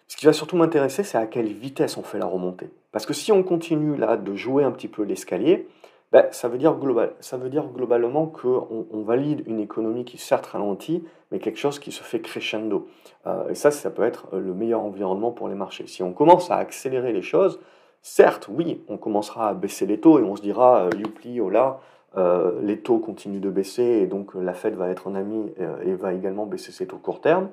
Ce 0.07 0.17
qui 0.17 0.25
va 0.25 0.33
surtout 0.33 0.57
m'intéresser, 0.57 1.03
c'est 1.03 1.17
à 1.17 1.27
quelle 1.27 1.53
vitesse 1.53 1.97
on 1.97 2.03
fait 2.03 2.17
la 2.17 2.25
remontée. 2.25 2.71
Parce 2.91 3.05
que 3.05 3.13
si 3.13 3.31
on 3.31 3.43
continue 3.43 3.95
là 3.95 4.17
de 4.17 4.33
jouer 4.33 4.63
un 4.63 4.71
petit 4.71 4.87
peu 4.87 5.03
l'escalier, 5.03 5.67
ben, 6.11 6.25
ça, 6.31 6.47
veut 6.47 6.57
dire 6.57 6.73
globalement 6.75 8.25
qu'on 8.25 8.87
on 8.91 9.01
valide 9.03 9.43
une 9.45 9.59
économie 9.59 10.05
qui 10.05 10.17
certes 10.17 10.47
ralentit, 10.47 11.03
mais 11.31 11.37
quelque 11.37 11.59
chose 11.59 11.77
qui 11.77 11.91
se 11.91 12.01
fait 12.01 12.19
crescendo. 12.19 12.87
Euh, 13.27 13.49
et 13.49 13.55
ça, 13.55 13.69
ça 13.69 13.91
peut 13.91 14.01
être 14.01 14.27
le 14.35 14.53
meilleur 14.55 14.81
environnement 14.81 15.31
pour 15.31 15.47
les 15.49 15.55
marchés. 15.55 15.85
Si 15.85 16.01
on 16.01 16.11
commence 16.11 16.49
à 16.49 16.55
accélérer 16.55 17.13
les 17.13 17.21
choses, 17.21 17.59
certes, 18.01 18.49
oui, 18.51 18.83
on 18.87 18.97
commencera 18.97 19.49
à 19.49 19.53
baisser 19.53 19.85
les 19.85 19.99
taux 19.99 20.17
et 20.17 20.23
on 20.23 20.35
se 20.35 20.41
dira, 20.41 20.85
euh, 20.85 20.89
youpli, 20.97 21.39
oh 21.41 21.51
là, 21.51 21.79
euh, 22.17 22.59
les 22.63 22.79
taux 22.79 22.97
continuent 22.97 23.39
de 23.39 23.51
baisser 23.51 23.83
et 23.83 24.07
donc 24.07 24.33
la 24.33 24.53
Fed 24.53 24.73
va 24.73 24.89
être 24.89 25.07
un 25.07 25.13
ami 25.13 25.53
et 25.83 25.93
va 25.93 26.13
également 26.13 26.47
baisser 26.47 26.71
ses 26.71 26.87
taux 26.87 26.97
court 26.97 27.21
terme. 27.21 27.49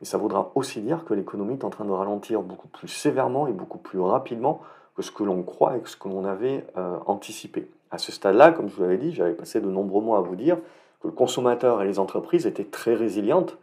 Mais 0.00 0.06
ça 0.06 0.18
voudra 0.18 0.52
aussi 0.54 0.80
dire 0.82 1.04
que 1.04 1.14
l'économie 1.14 1.54
est 1.54 1.64
en 1.64 1.70
train 1.70 1.84
de 1.84 1.90
ralentir 1.90 2.42
beaucoup 2.42 2.68
plus 2.68 2.86
sévèrement 2.86 3.48
et 3.48 3.52
beaucoup 3.52 3.78
plus 3.78 3.98
rapidement 3.98 4.60
que 4.94 5.02
ce 5.02 5.10
que 5.10 5.24
l'on 5.24 5.42
croit 5.42 5.76
et 5.76 5.80
que 5.80 5.88
ce 5.88 5.96
que 5.96 6.08
l'on 6.08 6.24
avait 6.24 6.64
anticipé. 7.06 7.68
À 7.90 7.98
ce 7.98 8.12
stade-là, 8.12 8.52
comme 8.52 8.68
je 8.68 8.74
vous 8.74 8.82
l'avais 8.82 8.98
dit, 8.98 9.12
j'avais 9.12 9.32
passé 9.32 9.60
de 9.60 9.68
nombreux 9.68 10.02
mois 10.02 10.18
à 10.18 10.20
vous 10.20 10.36
dire 10.36 10.58
que 11.00 11.08
le 11.08 11.12
consommateur 11.12 11.82
et 11.82 11.86
les 11.86 11.98
entreprises 11.98 12.46
étaient 12.46 12.64
très 12.64 12.94
résilientes 12.94 13.56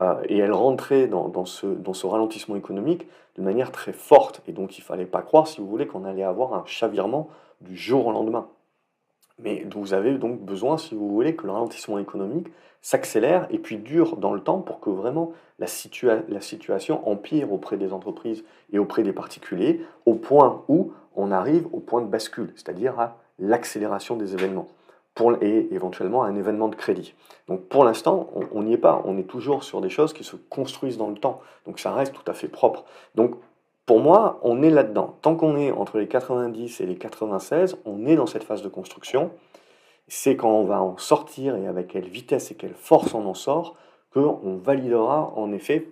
euh, 0.00 0.14
et 0.28 0.38
elles 0.38 0.52
rentraient 0.52 1.06
dans, 1.06 1.44
ce, 1.44 2.06
ralentissement 2.06 2.56
économique 2.56 3.06
de 3.36 3.42
manière 3.42 3.72
très 3.72 3.92
forte. 3.92 4.42
Et 4.46 4.52
donc 4.52 4.78
il 4.78 4.82
ne 4.82 4.84
fallait 4.84 5.06
pas 5.06 5.22
croire, 5.22 5.46
si 5.46 5.60
vous 5.60 5.66
voulez, 5.66 5.86
qu'on 5.86 6.04
allait 6.04 6.22
avoir 6.22 6.54
un 6.54 6.64
chavirement 6.66 7.28
du 7.60 7.76
jour 7.76 8.06
au 8.06 8.12
lendemain. 8.12 8.48
Mais 9.38 9.66
vous 9.74 9.94
avez 9.94 10.18
donc 10.18 10.40
besoin, 10.40 10.76
si 10.78 10.94
vous 10.94 11.08
voulez, 11.08 11.34
que 11.34 11.46
le 11.46 11.52
ralentissement 11.52 11.98
économique 11.98 12.48
s'accélère 12.82 13.46
et 13.50 13.58
puis 13.58 13.78
dure 13.78 14.16
dans 14.16 14.34
le 14.34 14.40
temps 14.40 14.60
pour 14.60 14.80
que 14.80 14.90
vraiment 14.90 15.32
la, 15.58 15.66
la, 16.28 16.40
situation 16.40 17.08
empire 17.08 17.52
auprès 17.52 17.76
des 17.76 17.92
entreprises 17.92 18.44
et 18.72 18.78
auprès 18.78 19.04
des 19.04 19.12
particuliers 19.12 19.80
au 20.04 20.14
point 20.14 20.64
où 20.68 20.92
on 21.14 21.30
arrive 21.30 21.66
au 21.72 21.78
point 21.78 22.02
de 22.02 22.06
bascule, 22.06 22.52
c'est-à-dire 22.56 22.98
à 22.98 23.21
l'accélération 23.42 24.16
des 24.16 24.34
événements 24.34 24.68
pour, 25.14 25.34
et 25.42 25.68
éventuellement 25.72 26.22
un 26.22 26.36
événement 26.36 26.68
de 26.68 26.74
crédit. 26.74 27.14
Donc 27.48 27.62
pour 27.68 27.84
l'instant, 27.84 28.30
on 28.52 28.62
n'y 28.62 28.72
est 28.72 28.78
pas, 28.78 29.02
on 29.04 29.18
est 29.18 29.28
toujours 29.28 29.64
sur 29.64 29.80
des 29.80 29.90
choses 29.90 30.12
qui 30.12 30.24
se 30.24 30.36
construisent 30.36 30.96
dans 30.96 31.08
le 31.08 31.16
temps, 31.16 31.40
donc 31.66 31.78
ça 31.78 31.92
reste 31.92 32.14
tout 32.14 32.30
à 32.30 32.34
fait 32.34 32.48
propre. 32.48 32.84
Donc 33.14 33.34
pour 33.84 34.00
moi, 34.00 34.38
on 34.42 34.62
est 34.62 34.70
là-dedans. 34.70 35.16
Tant 35.22 35.34
qu'on 35.34 35.56
est 35.56 35.72
entre 35.72 35.98
les 35.98 36.06
90 36.06 36.80
et 36.80 36.86
les 36.86 36.96
96, 36.96 37.76
on 37.84 38.06
est 38.06 38.16
dans 38.16 38.26
cette 38.26 38.44
phase 38.44 38.62
de 38.62 38.68
construction. 38.68 39.30
C'est 40.08 40.36
quand 40.36 40.50
on 40.50 40.64
va 40.64 40.80
en 40.80 40.96
sortir 40.98 41.56
et 41.56 41.66
avec 41.66 41.88
quelle 41.88 42.08
vitesse 42.08 42.50
et 42.50 42.54
quelle 42.54 42.74
force 42.74 43.12
on 43.14 43.26
en 43.26 43.34
sort 43.34 43.76
qu'on 44.12 44.56
validera 44.62 45.32
en 45.36 45.52
effet 45.52 45.88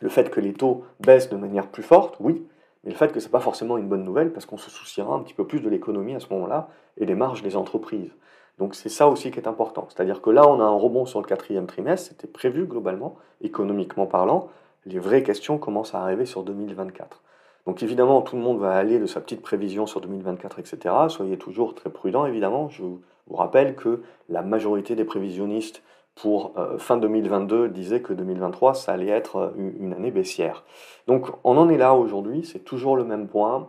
le 0.00 0.08
fait 0.08 0.30
que 0.30 0.40
les 0.40 0.52
taux 0.52 0.84
baissent 1.00 1.30
de 1.30 1.36
manière 1.36 1.68
plus 1.68 1.82
forte, 1.82 2.16
oui, 2.20 2.46
mais 2.86 2.92
le 2.92 2.96
fait 2.96 3.12
que 3.12 3.18
ce 3.18 3.26
n'est 3.26 3.32
pas 3.32 3.40
forcément 3.40 3.76
une 3.76 3.88
bonne 3.88 4.04
nouvelle 4.04 4.32
parce 4.32 4.46
qu'on 4.46 4.56
se 4.56 4.70
souciera 4.70 5.12
un 5.12 5.18
petit 5.18 5.34
peu 5.34 5.44
plus 5.44 5.60
de 5.60 5.68
l'économie 5.68 6.14
à 6.14 6.20
ce 6.20 6.32
moment-là 6.32 6.68
et 6.96 7.04
des 7.04 7.16
marges 7.16 7.42
des 7.42 7.56
entreprises. 7.56 8.12
Donc 8.58 8.76
c'est 8.76 8.88
ça 8.88 9.08
aussi 9.08 9.32
qui 9.32 9.40
est 9.40 9.48
important. 9.48 9.88
C'est-à-dire 9.90 10.22
que 10.22 10.30
là, 10.30 10.48
on 10.48 10.60
a 10.60 10.64
un 10.64 10.76
rebond 10.76 11.04
sur 11.04 11.20
le 11.20 11.26
quatrième 11.26 11.66
trimestre, 11.66 12.10
c'était 12.10 12.28
prévu 12.28 12.64
globalement, 12.64 13.16
économiquement 13.42 14.06
parlant. 14.06 14.48
Les 14.86 15.00
vraies 15.00 15.24
questions 15.24 15.58
commencent 15.58 15.94
à 15.96 16.00
arriver 16.00 16.26
sur 16.26 16.44
2024. 16.44 17.22
Donc 17.66 17.82
évidemment, 17.82 18.22
tout 18.22 18.36
le 18.36 18.42
monde 18.42 18.60
va 18.60 18.76
aller 18.76 19.00
de 19.00 19.06
sa 19.06 19.20
petite 19.20 19.42
prévision 19.42 19.86
sur 19.86 20.00
2024, 20.00 20.60
etc. 20.60 20.94
Soyez 21.08 21.36
toujours 21.36 21.74
très 21.74 21.90
prudents, 21.90 22.24
évidemment. 22.24 22.68
Je 22.68 22.82
vous 22.82 23.00
rappelle 23.36 23.74
que 23.74 24.02
la 24.28 24.42
majorité 24.42 24.94
des 24.94 25.04
prévisionnistes 25.04 25.82
pour 26.16 26.52
euh, 26.56 26.78
fin 26.78 26.96
2022 26.96 27.68
disait 27.68 28.00
que 28.00 28.12
2023, 28.12 28.74
ça 28.74 28.92
allait 28.92 29.08
être 29.08 29.36
euh, 29.36 29.72
une 29.78 29.92
année 29.92 30.10
baissière. 30.10 30.64
Donc 31.06 31.28
on 31.44 31.56
en 31.56 31.68
est 31.68 31.76
là 31.76 31.94
aujourd'hui, 31.94 32.44
c'est 32.44 32.64
toujours 32.64 32.96
le 32.96 33.04
même 33.04 33.28
point. 33.28 33.68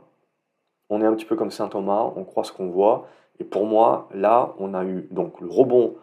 On 0.90 1.02
est 1.02 1.06
un 1.06 1.14
petit 1.14 1.26
peu 1.26 1.36
comme 1.36 1.52
Saint 1.52 1.68
Thomas, 1.68 2.12
on 2.16 2.24
croit 2.24 2.46
ce 2.46 2.54
qu'on 2.54 2.70
voit. 2.70 3.08
Et 3.40 3.44
pour 3.44 3.66
moi, 3.66 4.08
là, 4.14 4.54
on 4.58 4.74
a 4.74 4.84
eu 4.86 5.08
donc 5.12 5.42
le 5.42 5.50
rebond 5.50 5.96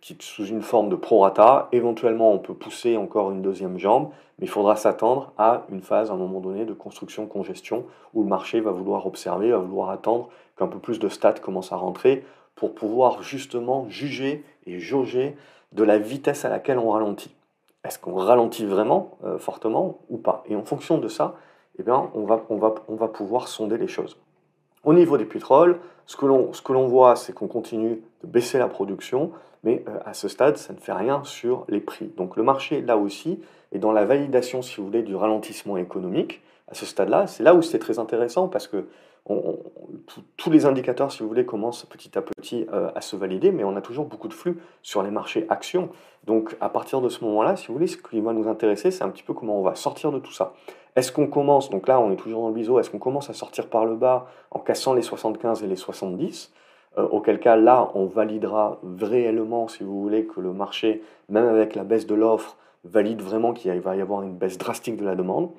qui 0.00 0.16
sous 0.20 0.44
une 0.44 0.60
forme 0.60 0.90
de 0.90 0.96
prorata. 0.96 1.68
Éventuellement, 1.72 2.32
on 2.32 2.38
peut 2.38 2.54
pousser 2.54 2.96
encore 2.96 3.30
une 3.30 3.40
deuxième 3.40 3.78
jambe, 3.78 4.10
mais 4.38 4.46
il 4.46 4.50
faudra 4.50 4.76
s'attendre 4.76 5.32
à 5.38 5.64
une 5.70 5.80
phase, 5.80 6.10
à 6.10 6.14
un 6.14 6.16
moment 6.16 6.40
donné, 6.40 6.66
de 6.66 6.74
construction-congestion, 6.74 7.86
où 8.12 8.22
le 8.22 8.28
marché 8.28 8.60
va 8.60 8.72
vouloir 8.72 9.06
observer, 9.06 9.50
va 9.50 9.58
vouloir 9.58 9.90
attendre 9.90 10.28
qu'un 10.58 10.66
peu 10.66 10.78
plus 10.78 10.98
de 10.98 11.08
stats 11.08 11.34
commencent 11.34 11.72
à 11.72 11.76
rentrer 11.76 12.24
pour 12.54 12.74
pouvoir 12.74 13.22
justement 13.22 13.88
juger 13.88 14.44
et 14.66 14.80
jauger 14.80 15.36
de 15.72 15.84
la 15.84 15.98
vitesse 15.98 16.44
à 16.44 16.48
laquelle 16.48 16.78
on 16.78 16.90
ralentit. 16.90 17.34
Est-ce 17.84 17.98
qu'on 17.98 18.14
ralentit 18.14 18.66
vraiment 18.66 19.18
euh, 19.24 19.38
fortement 19.38 20.00
ou 20.08 20.18
pas? 20.18 20.42
Et 20.46 20.56
en 20.56 20.64
fonction 20.64 20.98
de 20.98 21.08
ça, 21.08 21.36
eh 21.78 21.82
bien, 21.82 22.10
on, 22.14 22.24
va, 22.24 22.44
on, 22.50 22.56
va, 22.56 22.74
on 22.88 22.96
va 22.96 23.08
pouvoir 23.08 23.48
sonder 23.48 23.78
les 23.78 23.88
choses. 23.88 24.16
Au 24.84 24.94
niveau 24.94 25.16
des 25.16 25.24
pétroles, 25.24 25.78
ce 26.06 26.16
que 26.16 26.26
l'on 26.72 26.86
voit, 26.86 27.16
c'est 27.16 27.32
qu'on 27.32 27.48
continue 27.48 28.02
de 28.22 28.26
baisser 28.26 28.58
la 28.58 28.68
production, 28.68 29.32
mais 29.62 29.84
euh, 29.88 29.98
à 30.04 30.14
ce 30.14 30.28
stade, 30.28 30.56
ça 30.56 30.72
ne 30.72 30.78
fait 30.78 30.92
rien 30.92 31.22
sur 31.24 31.64
les 31.68 31.80
prix. 31.80 32.12
Donc 32.16 32.36
le 32.36 32.42
marché, 32.42 32.80
là 32.80 32.96
aussi, 32.96 33.40
est 33.72 33.78
dans 33.78 33.92
la 33.92 34.04
validation, 34.04 34.62
si 34.62 34.78
vous 34.78 34.86
voulez, 34.86 35.02
du 35.02 35.14
ralentissement 35.14 35.76
économique. 35.76 36.42
À 36.68 36.74
ce 36.74 36.86
stade-là, 36.86 37.26
c'est 37.26 37.42
là 37.42 37.54
où 37.54 37.62
c'est 37.62 37.78
très 37.78 37.98
intéressant 37.98 38.48
parce 38.48 38.66
que 38.66 38.86
tous 40.36 40.50
les 40.50 40.66
indicateurs, 40.66 41.12
si 41.12 41.22
vous 41.22 41.28
voulez, 41.28 41.44
commencent 41.44 41.84
petit 41.84 42.16
à 42.16 42.22
petit 42.22 42.66
euh, 42.72 42.90
à 42.94 43.00
se 43.00 43.16
valider, 43.16 43.52
mais 43.52 43.64
on 43.64 43.76
a 43.76 43.80
toujours 43.80 44.06
beaucoup 44.06 44.28
de 44.28 44.34
flux 44.34 44.58
sur 44.82 45.02
les 45.02 45.10
marchés 45.10 45.46
actions. 45.48 45.90
Donc 46.24 46.56
à 46.60 46.68
partir 46.68 47.00
de 47.00 47.08
ce 47.08 47.24
moment-là, 47.24 47.56
si 47.56 47.68
vous 47.68 47.74
voulez, 47.74 47.86
ce 47.86 47.96
qui 47.96 48.20
va 48.20 48.32
nous 48.32 48.48
intéresser, 48.48 48.90
c'est 48.90 49.04
un 49.04 49.10
petit 49.10 49.22
peu 49.22 49.34
comment 49.34 49.58
on 49.58 49.62
va 49.62 49.74
sortir 49.74 50.12
de 50.12 50.18
tout 50.18 50.32
ça. 50.32 50.54
Est-ce 50.96 51.12
qu'on 51.12 51.26
commence, 51.26 51.70
donc 51.70 51.88
là 51.88 52.00
on 52.00 52.10
est 52.10 52.16
toujours 52.16 52.42
dans 52.42 52.48
le 52.48 52.54
biseau, 52.54 52.80
est-ce 52.80 52.90
qu'on 52.90 52.98
commence 52.98 53.30
à 53.30 53.34
sortir 53.34 53.68
par 53.68 53.84
le 53.84 53.94
bas 53.94 54.26
en 54.50 54.58
cassant 54.58 54.94
les 54.94 55.02
75 55.02 55.62
et 55.62 55.66
les 55.66 55.76
70 55.76 56.52
euh, 56.96 57.06
auquel 57.08 57.38
cas 57.38 57.56
là 57.56 57.90
on 57.94 58.06
validera 58.06 58.80
réellement, 59.00 59.68
si 59.68 59.84
vous 59.84 60.00
voulez, 60.00 60.24
que 60.24 60.40
le 60.40 60.52
marché, 60.52 61.02
même 61.28 61.46
avec 61.46 61.74
la 61.74 61.84
baisse 61.84 62.06
de 62.06 62.14
l'offre, 62.14 62.56
valide 62.84 63.22
vraiment 63.22 63.52
qu'il 63.52 63.72
va 63.80 63.96
y 63.96 64.00
avoir 64.00 64.22
une 64.22 64.36
baisse 64.36 64.58
drastique 64.58 64.96
de 64.96 65.04
la 65.04 65.14
demande, 65.14 65.50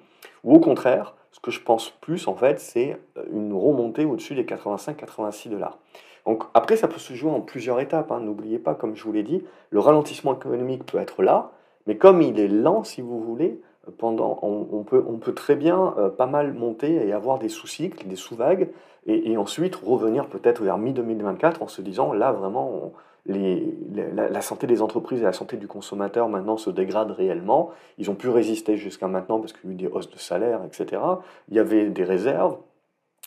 ou 0.44 0.56
au 0.56 0.60
contraire, 0.60 1.16
ce 1.32 1.40
que 1.40 1.52
je 1.52 1.62
pense 1.62 1.90
plus, 2.02 2.28
en 2.28 2.36
fait, 2.36 2.60
c'est 2.60 3.00
euh, 3.18 3.24
une 3.32 3.54
remontée 3.54 4.06
au-dessus 4.06 4.36
des 4.36 4.44
85-86 4.44 5.50
dollars. 5.50 5.78
Donc 6.26 6.44
après, 6.54 6.76
ça 6.76 6.88
peut 6.88 7.00
se 7.00 7.14
jouer 7.14 7.32
en 7.32 7.42
plusieurs 7.42 7.80
étapes. 7.80 8.12
Hein. 8.12 8.20
N'oubliez 8.20 8.60
pas, 8.60 8.76
comme 8.76 8.96
je 8.96 9.04
vous 9.04 9.12
l'ai 9.12 9.24
dit, 9.24 9.44
le 9.70 9.80
ralentissement 9.80 10.36
économique 10.36 10.86
peut 10.86 11.00
être 11.00 11.24
là, 11.24 11.52
mais 11.88 11.98
comme 11.98 12.22
il 12.22 12.40
est 12.40 12.48
lent, 12.48 12.84
si 12.84 13.02
vous 13.02 13.20
voulez, 13.22 13.62
pendant, 13.98 14.38
on, 14.44 14.84
peut, 14.84 15.04
on 15.08 15.18
peut 15.18 15.34
très 15.34 15.56
bien 15.56 15.96
euh, 15.98 16.10
pas 16.10 16.28
mal 16.28 16.54
monter 16.54 17.08
et 17.08 17.14
avoir 17.14 17.40
des 17.40 17.50
sous-cycles, 17.50 18.08
des 18.08 18.16
sous-vagues, 18.16 18.70
et, 19.08 19.38
ensuite 19.38 19.76
revenir 19.76 20.28
peut-être 20.28 20.62
vers 20.62 20.78
mi-2024 20.78 21.64
en 21.64 21.68
se 21.68 21.82
disant, 21.82 22.14
là 22.14 22.32
vraiment, 22.32 22.92
la, 23.26 24.42
santé 24.42 24.68
des 24.68 24.82
entreprises 24.82 25.22
et 25.22 25.26
la 25.26 25.34
santé 25.34 25.58
du 25.58 25.68
consommateur 25.68 26.30
maintenant 26.30 26.58
se 26.58 26.70
dégradent 26.70 27.12
réellement. 27.12 27.72
Ils 27.98 28.10
ont 28.10 28.16
pu 28.16 28.30
résister 28.30 28.78
jusqu'à 28.78 29.08
maintenant 29.08 29.40
parce 29.40 29.54
qu'il 29.54 29.70
y 29.70 29.74
a 29.74 29.76
eu 29.76 29.78
des 29.78 29.88
hausses 29.88 30.10
de 30.10 30.18
salaire, 30.18 30.62
etc. 30.66 31.02
Il 31.50 31.56
y 31.56 31.60
avait 31.60 31.90
des 31.90 32.04
réserves, 32.04 32.58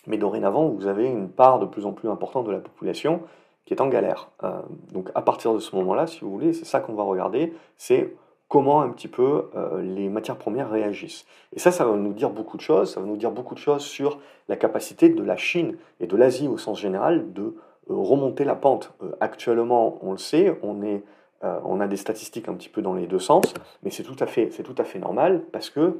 mais 0.07 0.17
dorénavant, 0.17 0.69
vous 0.69 0.87
avez 0.87 1.07
une 1.07 1.29
part 1.29 1.59
de 1.59 1.67
plus 1.67 1.87
en 1.87 1.93
plus 1.93 2.09
importante 2.09 2.47
de 2.47 2.53
la 2.53 2.59
population 2.59 3.21
qui 3.65 3.75
est 3.75 3.81
en 3.81 3.89
galère. 3.89 4.29
Euh, 4.43 4.61
donc 4.93 5.11
à 5.15 5.23
partir 5.23 5.55
de 5.55 5.59
ce 5.59 5.75
moment-là, 5.77 6.07
si 6.07 6.21
vous 6.21 6.33
voulez, 6.33 6.53
c'est 6.53 6.65
ça 6.65 6.81
qu'on 6.81 6.95
va 6.95 7.05
regarder, 7.05 7.53
c'est 7.77 8.15
comment 8.49 8.83
un 8.83 8.91
petit 8.91 9.09
peu 9.09 9.49
euh, 9.57 9.81
les 9.81 10.09
matières 10.09 10.37
premières 10.37 10.71
réagissent. 10.71 11.25
Et 11.55 11.59
ça, 11.59 11.71
ça 11.71 11.87
va 11.87 11.97
nous 11.97 12.13
dire 12.13 12.31
beaucoup 12.31 12.57
de 12.57 12.63
choses, 12.63 12.93
ça 12.93 13.01
va 13.01 13.07
nous 13.07 13.17
dire 13.17 13.31
beaucoup 13.31 13.55
de 13.55 13.61
choses 13.61 13.83
sur 13.83 14.19
la 14.49 14.57
capacité 14.57 15.09
de 15.09 15.23
la 15.23 15.37
Chine 15.37 15.77
et 16.01 16.07
de 16.07 16.17
l'Asie 16.17 16.49
au 16.49 16.59
sens 16.59 16.79
général 16.79 17.33
de 17.33 17.55
remonter 17.95 18.45
la 18.45 18.55
pente. 18.55 18.93
Euh, 19.03 19.13
actuellement, 19.21 19.99
on 20.03 20.13
le 20.13 20.19
sait, 20.19 20.49
euh, 20.49 21.01
on 21.65 21.81
a 21.81 21.87
des 21.87 21.97
statistiques 21.97 22.49
un 22.49 22.55
petit 22.55 22.69
peu 22.69 22.83
dans 22.83 22.95
les 22.95 23.07
deux 23.07 23.19
sens, 23.19 23.55
mais 23.83 23.91
c'est 23.91 24.03
tout, 24.03 24.17
à 24.19 24.27
fait, 24.27 24.99
normal 24.99 25.43
parce 25.53 25.71
que 25.71 25.99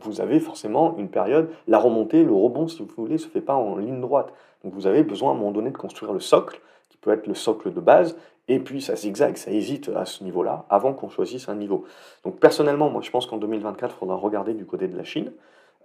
vous 0.00 0.22
avez 0.22 0.40
forcément 0.40 0.96
une 0.96 1.10
période, 1.10 1.50
la 1.66 1.78
remontée, 1.78 2.24
le 2.24 2.32
rebond, 2.32 2.68
si 2.68 2.78
vous 2.82 2.88
voulez, 2.96 3.14
ne 3.14 3.18
se 3.18 3.28
fait 3.28 3.42
pas 3.42 3.54
en 3.54 3.76
ligne 3.76 4.00
droite. 4.00 4.32
Donc 4.64 4.72
vous 4.72 4.86
avez 4.86 5.02
besoin 5.02 5.32
à 5.32 5.34
un 5.34 5.36
moment 5.36 5.50
donné 5.50 5.70
de 5.70 5.76
construire 5.76 6.14
le 6.14 6.20
socle, 6.20 6.58
qui 6.88 6.96
peut 6.96 7.12
être 7.12 7.26
le 7.26 7.34
socle 7.34 7.74
de 7.74 7.80
base, 7.80 8.16
et 8.48 8.58
puis 8.58 8.80
ça 8.80 8.96
zigzague, 8.96 9.36
ça 9.36 9.50
hésite 9.50 9.90
à 9.94 10.06
ce 10.06 10.24
niveau-là, 10.24 10.64
avant 10.70 10.94
qu'on 10.94 11.10
choisisse 11.10 11.48
un 11.48 11.54
niveau. 11.54 11.84
Donc 12.24 12.40
personnellement, 12.40 12.88
moi 12.88 13.02
je 13.02 13.10
pense 13.10 13.26
qu'en 13.26 13.36
2024, 13.36 13.94
il 13.94 13.98
faudra 13.98 14.16
regarder 14.16 14.54
du 14.54 14.64
côté 14.64 14.88
de 14.88 14.96
la 14.96 15.04
Chine. 15.04 15.32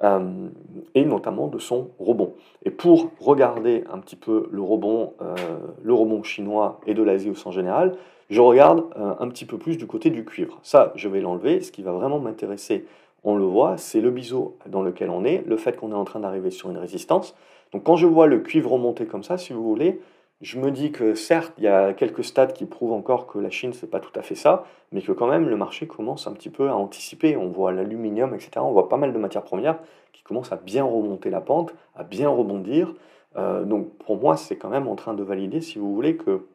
Euh, 0.02 0.50
et 0.96 1.06
notamment 1.06 1.48
de 1.48 1.60
son 1.60 1.92
rebond. 2.00 2.34
Et 2.64 2.72
pour 2.72 3.12
regarder 3.20 3.84
un 3.92 4.00
petit 4.00 4.16
peu 4.16 4.50
le 4.52 4.62
rebond, 4.62 5.14
euh, 5.22 5.36
le 5.82 5.94
rebond 5.94 6.24
chinois 6.24 6.82
et 6.88 6.94
de 6.94 7.04
l'Asie 7.04 7.34
sens 7.36 7.54
général, 7.54 7.96
je 8.30 8.42
regarde 8.42 8.86
euh, 8.98 9.14
un 9.20 9.28
petit 9.30 9.46
peu 9.46 9.58
plus 9.58 9.78
du 9.78 9.88
côté 9.88 10.10
du 10.10 10.26
cuivre. 10.26 10.60
Ça, 10.64 10.92
je 10.96 11.08
vais 11.08 11.22
l'enlever. 11.22 11.62
Ce 11.62 11.72
qui 11.72 11.84
va 11.84 11.92
vraiment 11.92 12.20
m'intéresser, 12.20 12.86
on 13.24 13.36
le 13.38 13.46
voit, 13.46 13.78
c'est 13.78 14.02
le 14.02 14.12
biseau 14.12 14.58
dans 14.66 14.82
lequel 14.82 15.10
on 15.10 15.24
est, 15.24 15.44
le 15.46 15.58
fait 15.58 15.78
qu'on 15.78 15.92
est 15.92 15.96
en 15.96 16.06
train 16.06 16.20
d'arriver 16.20 16.52
sur 16.52 16.70
une 16.70 16.78
résistance. 16.78 17.36
Donc 17.72 17.84
quand 17.84 17.96
je 17.96 18.08
vois 18.08 18.28
le 18.28 18.40
cuivre 18.40 18.72
remonter 18.72 19.06
comme 19.06 19.24
ça, 19.24 19.38
si 19.38 19.54
vous 19.54 19.64
voulez, 19.64 20.02
je 20.42 20.60
me 20.60 20.72
dis 20.72 20.92
que 20.92 21.16
certes, 21.16 21.54
il 21.58 21.63
y 21.63 21.68
a 21.68 21.94
quelques 21.94 22.24
stats 22.24 22.48
qui 22.48 22.66
prouvent 22.66 22.92
encore 22.92 23.28
que 23.28 23.40
la 23.40 23.50
Chine, 23.50 23.74
c'est 23.74 23.90
pas 23.90 24.00
tout 24.00 24.18
à 24.20 24.22
fait 24.22 24.36
ça, 24.36 24.66
mais 24.92 25.02
que 25.02 25.12
quand 25.12 25.28
même 25.28 25.48
le 25.48 25.56
marché 25.56 25.88
commence 25.88 26.28
un 26.28 26.34
petit 26.34 26.50
peu 26.50 26.70
à 26.70 26.75
anticiper. 26.75 27.38
On 27.38 27.48
voit 27.48 27.72
l'aluminium, 27.72 28.34
etc. 28.34 28.52
On 28.58 28.72
voit 28.72 28.90
pas 28.90 28.98
mal 28.98 29.13
de 29.13 29.18
matières 29.18 29.44
premières 29.44 29.80
qui 30.12 30.22
commencent 30.24 30.52
à 30.52 30.58
bien 30.58 30.84
remonter 30.84 31.30
la 31.30 31.42
pente, 31.42 31.74
à 31.96 32.04
bien 32.04 32.30
rebondir. 32.30 32.94
Euh, 33.38 33.63
donc 33.63 33.98
pour 34.00 34.18
moi, 34.18 34.36
c'est 34.38 34.58
quand 34.58 34.70
même 34.70 34.88
en 34.88 34.96
train 34.96 35.13
de 35.13 35.24
valider, 35.24 35.62
si 35.62 35.80
vous 35.80 35.94
voulez, 35.94 36.18
que 36.18 36.46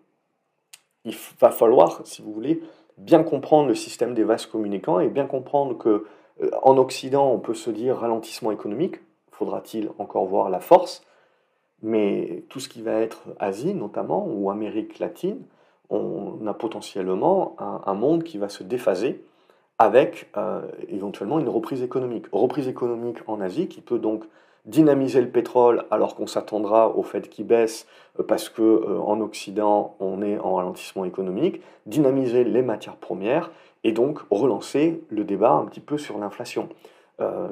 il 1.05 1.17
va 1.41 1.51
falloir, 1.51 2.03
si 2.05 2.23
vous 2.23 2.33
voulez, 2.33 2.61
bien 2.99 3.23
comprendre 3.23 3.69
le 3.69 3.75
système 3.75 4.15
des 4.15 4.25
vases 4.25 4.47
communicants 4.47 5.01
et 5.01 5.09
bien 5.09 5.27
comprendre 5.27 5.79
que 5.79 6.07
euh, 6.43 6.51
en 6.63 6.77
Occident, 6.77 7.33
on 7.33 7.39
peut 7.39 7.55
se 7.55 7.71
dire 7.71 7.97
ralentissement 7.97 8.51
économique. 8.51 8.97
Faudra-t-il 9.31 9.91
encore 9.99 10.27
voir 10.27 10.51
la 10.51 10.61
force? 10.61 11.03
Mais 11.83 12.45
tout 12.49 12.61
ce 12.61 12.69
qui 12.69 12.83
va 12.83 12.93
être 12.93 13.23
Asie 13.39 13.75
notamment, 13.75 14.27
ou 14.27 14.51
Amérique 14.51 14.99
latine, 14.99 15.43
on 15.91 16.47
a 16.47 16.55
potentiellement 16.55 17.57
un, 17.59 17.95
monde 17.95 18.23
qui 18.23 18.39
va 18.39 18.49
se 18.49 18.63
déphaser 18.63 19.25
avec 19.79 20.29
euh, 20.37 20.63
éventuellement 20.89 21.39
une 21.39 21.49
reprise 21.49 21.83
économique. 21.83 22.27
Reprise 22.33 22.69
économique 22.69 23.19
en 23.27 23.41
Asie 23.41 23.69
qui 23.69 23.81
peut 23.81 23.99
donc 23.99 24.25
dynamiser 24.67 25.21
le 25.21 25.29
pétrole 25.29 25.85
alors 25.91 26.15
qu'on 26.15 26.27
s'attendra 26.27 26.95
au 26.95 27.03
fait 27.03 27.31
qu'il 27.31 27.47
baisse 27.47 27.87
euh, 28.19 28.23
parce 28.23 28.49
que 28.51 28.63
euh, 28.63 29.01
en 29.01 29.21
Occident 29.21 29.97
on 30.01 30.21
est 30.21 30.39
en 30.39 30.57
ralentissement 30.57 31.05
économique, 31.05 31.63
dynamiser 31.87 32.45
les 32.45 32.63
matières 32.63 32.97
premières 32.97 33.51
et 33.83 33.93
donc 33.93 34.19
relancer 34.31 35.03
le 35.09 35.25
débat 35.25 35.53
un 35.53 35.65
petit 35.65 35.81
peu 35.81 35.97
sur 35.97 36.19
l'inflation. 36.19 36.69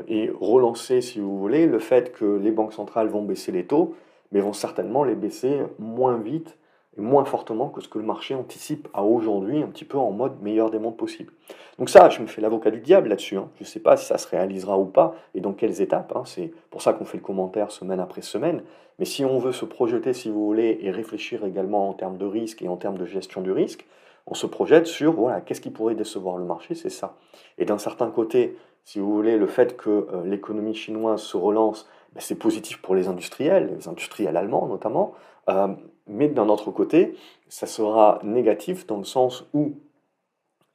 et 0.08 0.30
relancer, 0.40 1.00
si 1.00 1.18
vous 1.18 1.38
voulez, 1.38 1.66
le 1.66 1.78
fait 1.78 2.12
que 2.12 2.24
les 2.24 2.52
banques 2.52 2.72
centrales 2.72 3.08
vont 3.08 3.22
baisser 3.22 3.50
les 3.50 3.64
taux, 3.64 3.94
mais 4.32 4.40
vont 4.40 4.52
certainement 4.52 5.04
les 5.04 5.14
baisser 5.14 5.62
moins 5.78 6.18
vite 6.18 6.56
et 6.96 7.00
moins 7.00 7.24
fortement 7.24 7.68
que 7.68 7.80
ce 7.80 7.88
que 7.88 7.98
le 7.98 8.04
marché 8.04 8.34
anticipe 8.34 8.88
à 8.94 9.02
aujourd'hui, 9.02 9.62
un 9.62 9.66
petit 9.66 9.84
peu 9.84 9.98
en 9.98 10.10
mode 10.12 10.40
meilleur 10.42 10.70
des 10.70 10.78
mondes 10.78 10.96
possible. 10.96 11.32
Donc 11.78 11.90
ça, 11.90 12.08
je 12.08 12.22
me 12.22 12.26
fais 12.26 12.40
l'avocat 12.40 12.70
du 12.70 12.80
diable 12.80 13.08
là-dessus. 13.08 13.36
Hein. 13.36 13.50
Je 13.56 13.64
ne 13.64 13.66
sais 13.66 13.80
pas 13.80 13.96
si 13.96 14.06
ça 14.06 14.16
se 14.16 14.28
réalisera 14.28 14.78
ou 14.78 14.86
pas 14.86 15.14
et 15.34 15.40
dans 15.40 15.52
quelles 15.52 15.82
étapes. 15.82 16.14
Hein. 16.16 16.22
C'est 16.24 16.52
pour 16.70 16.80
ça 16.80 16.94
qu'on 16.94 17.04
fait 17.04 17.18
le 17.18 17.22
commentaire 17.22 17.70
semaine 17.70 18.00
après 18.00 18.22
semaine. 18.22 18.62
Mais 18.98 19.04
si 19.04 19.24
on 19.26 19.38
veut 19.38 19.52
se 19.52 19.66
projeter, 19.66 20.14
si 20.14 20.30
vous 20.30 20.46
voulez, 20.46 20.78
et 20.80 20.90
réfléchir 20.90 21.44
également 21.44 21.90
en 21.90 21.92
termes 21.92 22.16
de 22.16 22.24
risque 22.24 22.62
et 22.62 22.68
en 22.68 22.76
termes 22.76 22.96
de 22.96 23.04
gestion 23.04 23.42
du 23.42 23.52
risque, 23.52 23.86
on 24.26 24.34
se 24.34 24.46
projette 24.46 24.86
sur, 24.86 25.12
voilà, 25.12 25.42
qu'est-ce 25.42 25.60
qui 25.60 25.70
pourrait 25.70 25.94
décevoir 25.94 26.38
le 26.38 26.44
marché, 26.44 26.74
c'est 26.74 26.90
ça. 26.90 27.16
Et 27.58 27.66
d'un 27.66 27.78
certain 27.78 28.10
côté, 28.10 28.56
si 28.84 28.98
vous 28.98 29.12
voulez, 29.12 29.36
le 29.36 29.46
fait 29.46 29.76
que 29.76 29.90
euh, 29.90 30.24
l'économie 30.24 30.74
chinoise 30.74 31.20
se 31.20 31.36
relance 31.36 31.88
c'est 32.18 32.34
positif 32.36 32.80
pour 32.80 32.94
les 32.94 33.08
industriels, 33.08 33.76
les 33.78 33.88
industriels 33.88 34.36
allemands 34.36 34.66
notamment, 34.66 35.14
euh, 35.48 35.68
mais 36.06 36.28
d'un 36.28 36.48
autre 36.48 36.70
côté, 36.70 37.16
ça 37.48 37.66
sera 37.66 38.20
négatif 38.22 38.86
dans 38.86 38.98
le 38.98 39.04
sens 39.04 39.44
où 39.54 39.72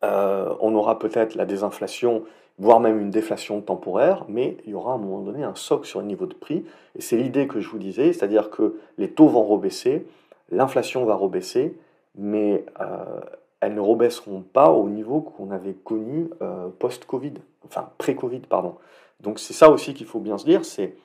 euh, 0.04 0.54
on 0.60 0.74
aura 0.76 1.00
peut-être 1.00 1.36
la 1.36 1.46
désinflation, 1.46 2.24
voire 2.58 2.80
même 2.80 3.00
une 3.00 3.12
déflation 3.12 3.62
temporaire, 3.62 4.26
mais 4.28 4.58
il 4.66 4.72
y 4.72 4.74
aura 4.74 4.94
à 4.94 4.96
un 4.96 4.98
moment 4.98 5.22
donné 5.22 5.44
un 5.44 5.56
soc 5.56 5.86
sur 5.86 6.00
le 6.00 6.06
niveau 6.06 6.26
de 6.26 6.34
prix, 6.34 6.66
et 6.96 7.02
c'est 7.02 7.18
l'idée 7.18 7.48
que 7.48 7.60
je 7.60 7.70
vous 7.70 7.80
disais, 7.80 8.14
c'est-à-dire 8.14 8.50
que 8.50 8.80
les 8.98 9.12
taux 9.12 9.28
vont 9.28 9.44
rebaisser, 9.44 10.06
l'inflation 10.50 11.06
va 11.06 11.16
rebaisser, 11.16 11.78
mais 12.16 12.66
euh, 12.82 13.20
elles 13.62 13.74
ne 13.74 13.80
rebaisseront 13.80 14.42
pas 14.42 14.72
au 14.72 14.90
niveau 14.90 15.22
qu'on 15.22 15.52
avait 15.52 15.74
connu 15.74 16.30
post-Covid, 16.80 17.34
enfin 17.66 17.90
pré-Covid, 18.00 18.40
pardon. 18.40 18.76
Donc 19.20 19.40
c'est 19.40 19.54
ça 19.54 19.70
aussi 19.70 19.94
qu'il 19.94 20.08
faut 20.08 20.20
bien 20.20 20.38
se 20.40 20.46
dire, 20.46 20.66
c'est 20.66 20.96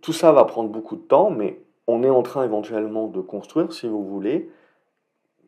tout 0.00 0.12
ça 0.12 0.32
va 0.32 0.44
prendre 0.44 0.68
beaucoup 0.68 0.96
de 0.96 1.02
temps, 1.02 1.30
mais 1.30 1.60
on 1.86 2.02
est 2.02 2.10
en 2.10 2.22
train 2.22 2.44
éventuellement 2.44 3.06
de 3.06 3.20
construire, 3.20 3.72
si 3.72 3.88
vous 3.88 4.04
voulez, 4.04 4.50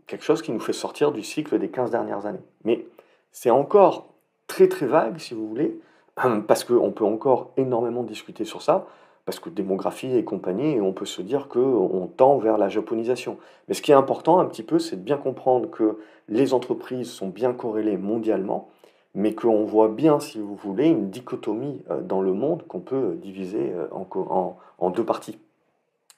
quelque 0.07 0.25
chose 0.25 0.43
qui 0.43 0.53
nous 0.53 0.61
fait 0.61 0.73
sortir 0.73 1.13
du 1.13 1.23
cycle 1.23 1.59
des 1.59 1.69
15 1.69 1.91
dernières 1.91 2.27
années. 2.27 2.43
Mais 2.65 2.87
c'est 3.31 3.51
encore 3.51 4.09
très 4.47 4.69
très 4.69 4.87
vague, 4.87 5.19
si 5.19 5.35
vous 5.35 5.47
voulez, 5.47 5.79
parce 6.49 6.65
qu'on 6.65 6.91
peut 6.91 7.05
encore 7.05 7.53
énormément 7.57 8.03
discuter 8.03 8.45
sur 8.45 8.63
ça, 8.63 8.87
parce 9.25 9.39
que 9.39 9.51
démographie 9.51 10.17
et 10.17 10.25
compagnie, 10.25 10.73
et 10.73 10.81
on 10.81 10.93
peut 10.93 11.07
se 11.07 11.23
dire 11.23 11.49
qu'on 11.49 12.11
tend 12.17 12.39
vers 12.39 12.59
la 12.59 12.69
japonisation. 12.69 13.39
Mais 13.69 13.75
ce 13.75 13.83
qui 13.83 13.93
est 13.93 13.95
important 13.95 14.41
un 14.41 14.47
petit 14.47 14.63
peu, 14.63 14.79
c'est 14.79 14.97
de 14.97 15.03
bien 15.03 15.19
comprendre 15.19 15.71
que 15.71 15.99
les 16.29 16.53
entreprises 16.55 17.11
sont 17.11 17.29
bien 17.29 17.53
corrélées 17.53 17.97
mondialement, 17.97 18.71
mais 19.15 19.35
qu'on 19.35 19.65
voit 19.65 19.89
bien, 19.89 20.21
si 20.21 20.39
vous 20.39 20.55
voulez, 20.55 20.89
une 20.89 21.11
dichotomie 21.11 21.83
euh, 21.91 22.01
dans 22.01 22.21
le 22.21 22.33
monde 22.33 22.67
qu'on 22.67 22.81
peut 22.81 23.17
diviser 23.21 23.73
euh, 23.73 23.87
en, 23.93 24.57
en, 24.79 24.91
deux 24.91 25.05
parties. 25.05 25.39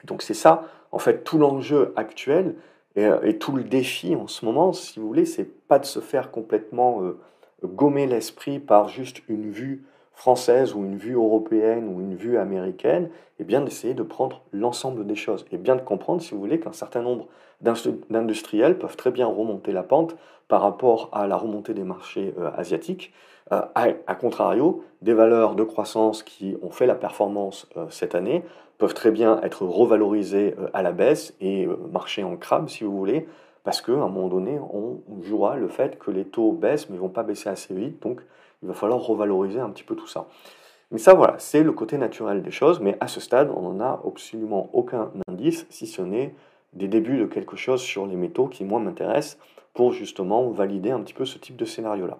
Donc 0.03 0.21
c'est 0.21 0.33
ça, 0.33 0.65
en 0.91 0.99
fait, 0.99 1.23
tout 1.23 1.37
l'enjeu 1.37 1.93
actuel, 1.95 2.55
Et, 2.95 3.37
tout 3.39 3.53
le 3.53 3.63
défi 3.63 4.15
en 4.15 4.27
ce 4.27 4.45
moment, 4.45 4.73
si 4.73 4.99
vous 4.99 5.07
voulez, 5.07 5.25
c'est 5.25 5.49
pas 5.67 5.79
de 5.79 5.85
se 5.85 5.99
faire 5.99 6.29
complètement 6.29 7.01
gommer 7.63 8.05
l'esprit 8.05 8.59
par 8.59 8.87
juste 8.87 9.23
une 9.27 9.49
vue 9.49 9.83
française 10.13 10.73
ou 10.73 10.83
une 10.85 10.97
vue 10.97 11.15
européenne 11.15 11.87
ou 11.93 11.99
une 11.99 12.15
vue 12.15 12.37
américaine, 12.37 13.09
et 13.39 13.43
bien 13.43 13.61
d'essayer 13.61 13.93
de 13.93 14.03
prendre 14.03 14.41
l'ensemble 14.51 15.05
des 15.05 15.15
choses 15.15 15.45
et 15.51 15.57
bien 15.57 15.75
de 15.75 15.81
comprendre, 15.81 16.21
si 16.21 16.33
vous 16.33 16.39
voulez, 16.39 16.59
qu'un 16.59 16.73
certain 16.73 17.01
nombre 17.01 17.27
d'industriels 17.61 18.77
peuvent 18.77 18.97
très 18.97 19.11
bien 19.11 19.27
remonter 19.27 19.71
la 19.71 19.83
pente 19.83 20.15
par 20.47 20.61
rapport 20.61 21.09
à 21.13 21.27
la 21.27 21.37
remontée 21.37 21.73
des 21.73 21.83
marchés 21.83 22.33
euh, 22.37 22.51
asiatiques. 22.55 23.13
Euh, 23.51 23.61
à, 23.75 24.15
contrario, 24.15 24.83
des 25.01 25.13
valeurs 25.13 25.55
de 25.55 25.63
croissance 25.63 26.23
qui 26.23 26.55
ont 26.61 26.71
fait 26.71 26.85
la 26.85 26.95
performance 26.95 27.67
euh, 27.77 27.85
cette 27.89 28.15
année 28.15 28.43
peuvent 28.77 28.93
très 28.93 29.11
bien 29.11 29.39
être 29.41 29.65
revalorisées 29.65 30.55
à 30.73 30.81
la 30.81 30.91
baisse 30.91 31.35
et 31.39 31.67
marcher 31.91 32.23
en 32.23 32.35
crabe, 32.35 32.69
si 32.69 32.83
vous 32.83 32.97
voulez, 32.97 33.27
parce 33.63 33.81
qu'à 33.81 33.93
un 33.93 34.07
moment 34.09 34.27
donné, 34.27 34.59
on 34.59 35.01
jouera 35.21 35.55
le 35.55 35.67
fait 35.67 35.97
que 35.97 36.11
les 36.11 36.25
taux 36.25 36.51
baissent, 36.51 36.89
mais 36.89 36.95
ne 36.95 37.01
vont 37.01 37.09
pas 37.09 37.23
baisser 37.23 37.49
assez 37.49 37.73
vite, 37.73 38.01
donc 38.01 38.21
il 38.61 38.67
va 38.67 38.73
falloir 38.73 38.99
revaloriser 38.99 39.59
un 39.59 39.69
petit 39.69 39.83
peu 39.83 39.95
tout 39.95 40.07
ça. 40.07 40.27
Mais 40.91 40.99
ça, 40.99 41.13
voilà, 41.13 41.35
c'est 41.39 41.63
le 41.63 41.71
côté 41.71 41.97
naturel 41.97 42.43
des 42.43 42.51
choses, 42.51 42.79
mais 42.79 42.97
à 42.99 43.07
ce 43.07 43.19
stade, 43.19 43.49
on 43.55 43.61
n'en 43.61 43.79
a 43.79 44.01
absolument 44.05 44.69
aucun 44.73 45.11
indice, 45.27 45.65
si 45.69 45.87
ce 45.87 46.01
n'est 46.01 46.35
des 46.73 46.87
débuts 46.87 47.17
de 47.17 47.25
quelque 47.25 47.55
chose 47.55 47.81
sur 47.81 48.05
les 48.05 48.15
métaux 48.15 48.47
qui, 48.47 48.63
moi, 48.63 48.79
m'intéressent 48.79 49.39
pour 49.73 49.91
justement 49.91 50.49
valider 50.49 50.91
un 50.91 51.01
petit 51.01 51.13
peu 51.13 51.25
ce 51.25 51.37
type 51.37 51.55
de 51.55 51.65
scénario-là. 51.65 52.19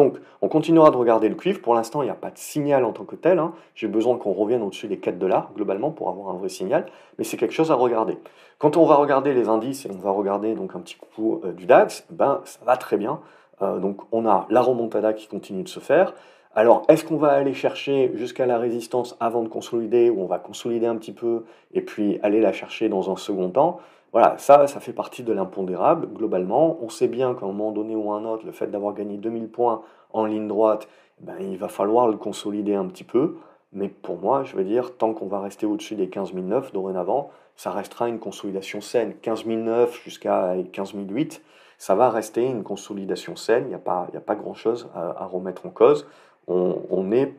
Donc, 0.00 0.16
on 0.40 0.48
continuera 0.48 0.90
de 0.90 0.96
regarder 0.96 1.28
le 1.28 1.34
cuivre. 1.34 1.60
Pour 1.60 1.74
l'instant, 1.74 2.00
il 2.00 2.06
n'y 2.06 2.10
a 2.10 2.14
pas 2.14 2.30
de 2.30 2.38
signal 2.38 2.86
en 2.86 2.92
tant 2.92 3.04
que 3.04 3.16
tel. 3.16 3.38
Hein. 3.38 3.52
J'ai 3.74 3.86
besoin 3.86 4.16
qu'on 4.16 4.32
revienne 4.32 4.62
au-dessus 4.62 4.88
des 4.88 4.96
4 4.96 5.18
dollars, 5.18 5.50
globalement, 5.54 5.90
pour 5.90 6.08
avoir 6.08 6.34
un 6.34 6.38
vrai 6.38 6.48
signal. 6.48 6.86
Mais 7.18 7.24
c'est 7.24 7.36
quelque 7.36 7.52
chose 7.52 7.70
à 7.70 7.74
regarder. 7.74 8.16
Quand 8.58 8.78
on 8.78 8.86
va 8.86 8.94
regarder 8.94 9.34
les 9.34 9.50
indices 9.50 9.84
et 9.84 9.90
on 9.90 9.98
va 9.98 10.10
regarder 10.10 10.54
donc 10.54 10.74
un 10.74 10.80
petit 10.80 10.96
coup 10.96 11.42
euh, 11.44 11.52
du 11.52 11.66
DAX, 11.66 12.06
ben, 12.08 12.40
ça 12.46 12.60
va 12.64 12.78
très 12.78 12.96
bien. 12.96 13.20
Euh, 13.60 13.78
donc 13.78 14.00
on 14.10 14.26
a 14.26 14.46
la 14.48 14.62
remontada 14.62 15.12
qui 15.12 15.28
continue 15.28 15.64
de 15.64 15.68
se 15.68 15.80
faire. 15.80 16.14
Alors, 16.54 16.84
est-ce 16.88 17.04
qu'on 17.04 17.18
va 17.18 17.32
aller 17.32 17.52
chercher 17.52 18.10
jusqu'à 18.14 18.46
la 18.46 18.58
résistance 18.58 19.18
avant 19.20 19.42
de 19.42 19.48
consolider, 19.48 20.08
ou 20.08 20.22
on 20.22 20.26
va 20.26 20.38
consolider 20.38 20.86
un 20.86 20.96
petit 20.96 21.12
peu 21.12 21.44
et 21.74 21.82
puis 21.82 22.18
aller 22.22 22.40
la 22.40 22.52
chercher 22.52 22.88
dans 22.88 23.12
un 23.12 23.16
second 23.16 23.50
temps? 23.50 23.80
Voilà, 24.12 24.36
ça, 24.38 24.66
ça 24.66 24.80
fait 24.80 24.92
partie 24.92 25.22
de 25.22 25.32
l'impondérable. 25.32 26.08
Globalement, 26.08 26.78
on 26.82 26.88
sait 26.88 27.08
bien 27.08 27.34
qu'à 27.34 27.44
un 27.44 27.48
moment 27.48 27.70
donné 27.70 27.94
ou 27.94 28.12
un 28.12 28.24
autre, 28.24 28.44
le 28.44 28.52
fait 28.52 28.66
d'avoir 28.66 28.94
gagné 28.94 29.16
2000 29.16 29.48
points 29.48 29.82
en 30.12 30.24
ligne 30.24 30.48
droite, 30.48 30.88
ben, 31.20 31.36
il 31.40 31.56
va 31.56 31.68
falloir 31.68 32.08
le 32.08 32.16
consolider 32.16 32.74
un 32.74 32.86
petit 32.86 33.04
peu. 33.04 33.36
Mais 33.72 33.88
pour 33.88 34.18
moi, 34.18 34.42
je 34.42 34.56
veux 34.56 34.64
dire, 34.64 34.96
tant 34.96 35.14
qu'on 35.14 35.26
va 35.26 35.40
rester 35.40 35.64
au-dessus 35.64 35.94
des 35.94 36.08
15 36.08 36.34
009 36.34 36.72
dorénavant, 36.72 37.30
ça 37.56 37.70
restera 37.70 38.08
une 38.08 38.18
consolidation 38.18 38.80
saine. 38.80 39.14
15 39.22 39.46
009 39.46 40.02
jusqu'à 40.02 40.54
15 40.72 40.94
008, 40.94 41.42
ça 41.78 41.94
va 41.94 42.10
rester 42.10 42.44
une 42.44 42.64
consolidation 42.64 43.36
saine, 43.36 43.64
il 43.66 43.68
n'y 43.68 43.74
a 43.74 43.78
pas, 43.78 44.08
a 44.14 44.20
pas 44.20 44.34
grand-chose 44.34 44.88
à, 44.94 45.24
remettre 45.26 45.66
en 45.66 45.70
cause. 45.70 46.06
On, 46.48 47.12
est 47.12 47.32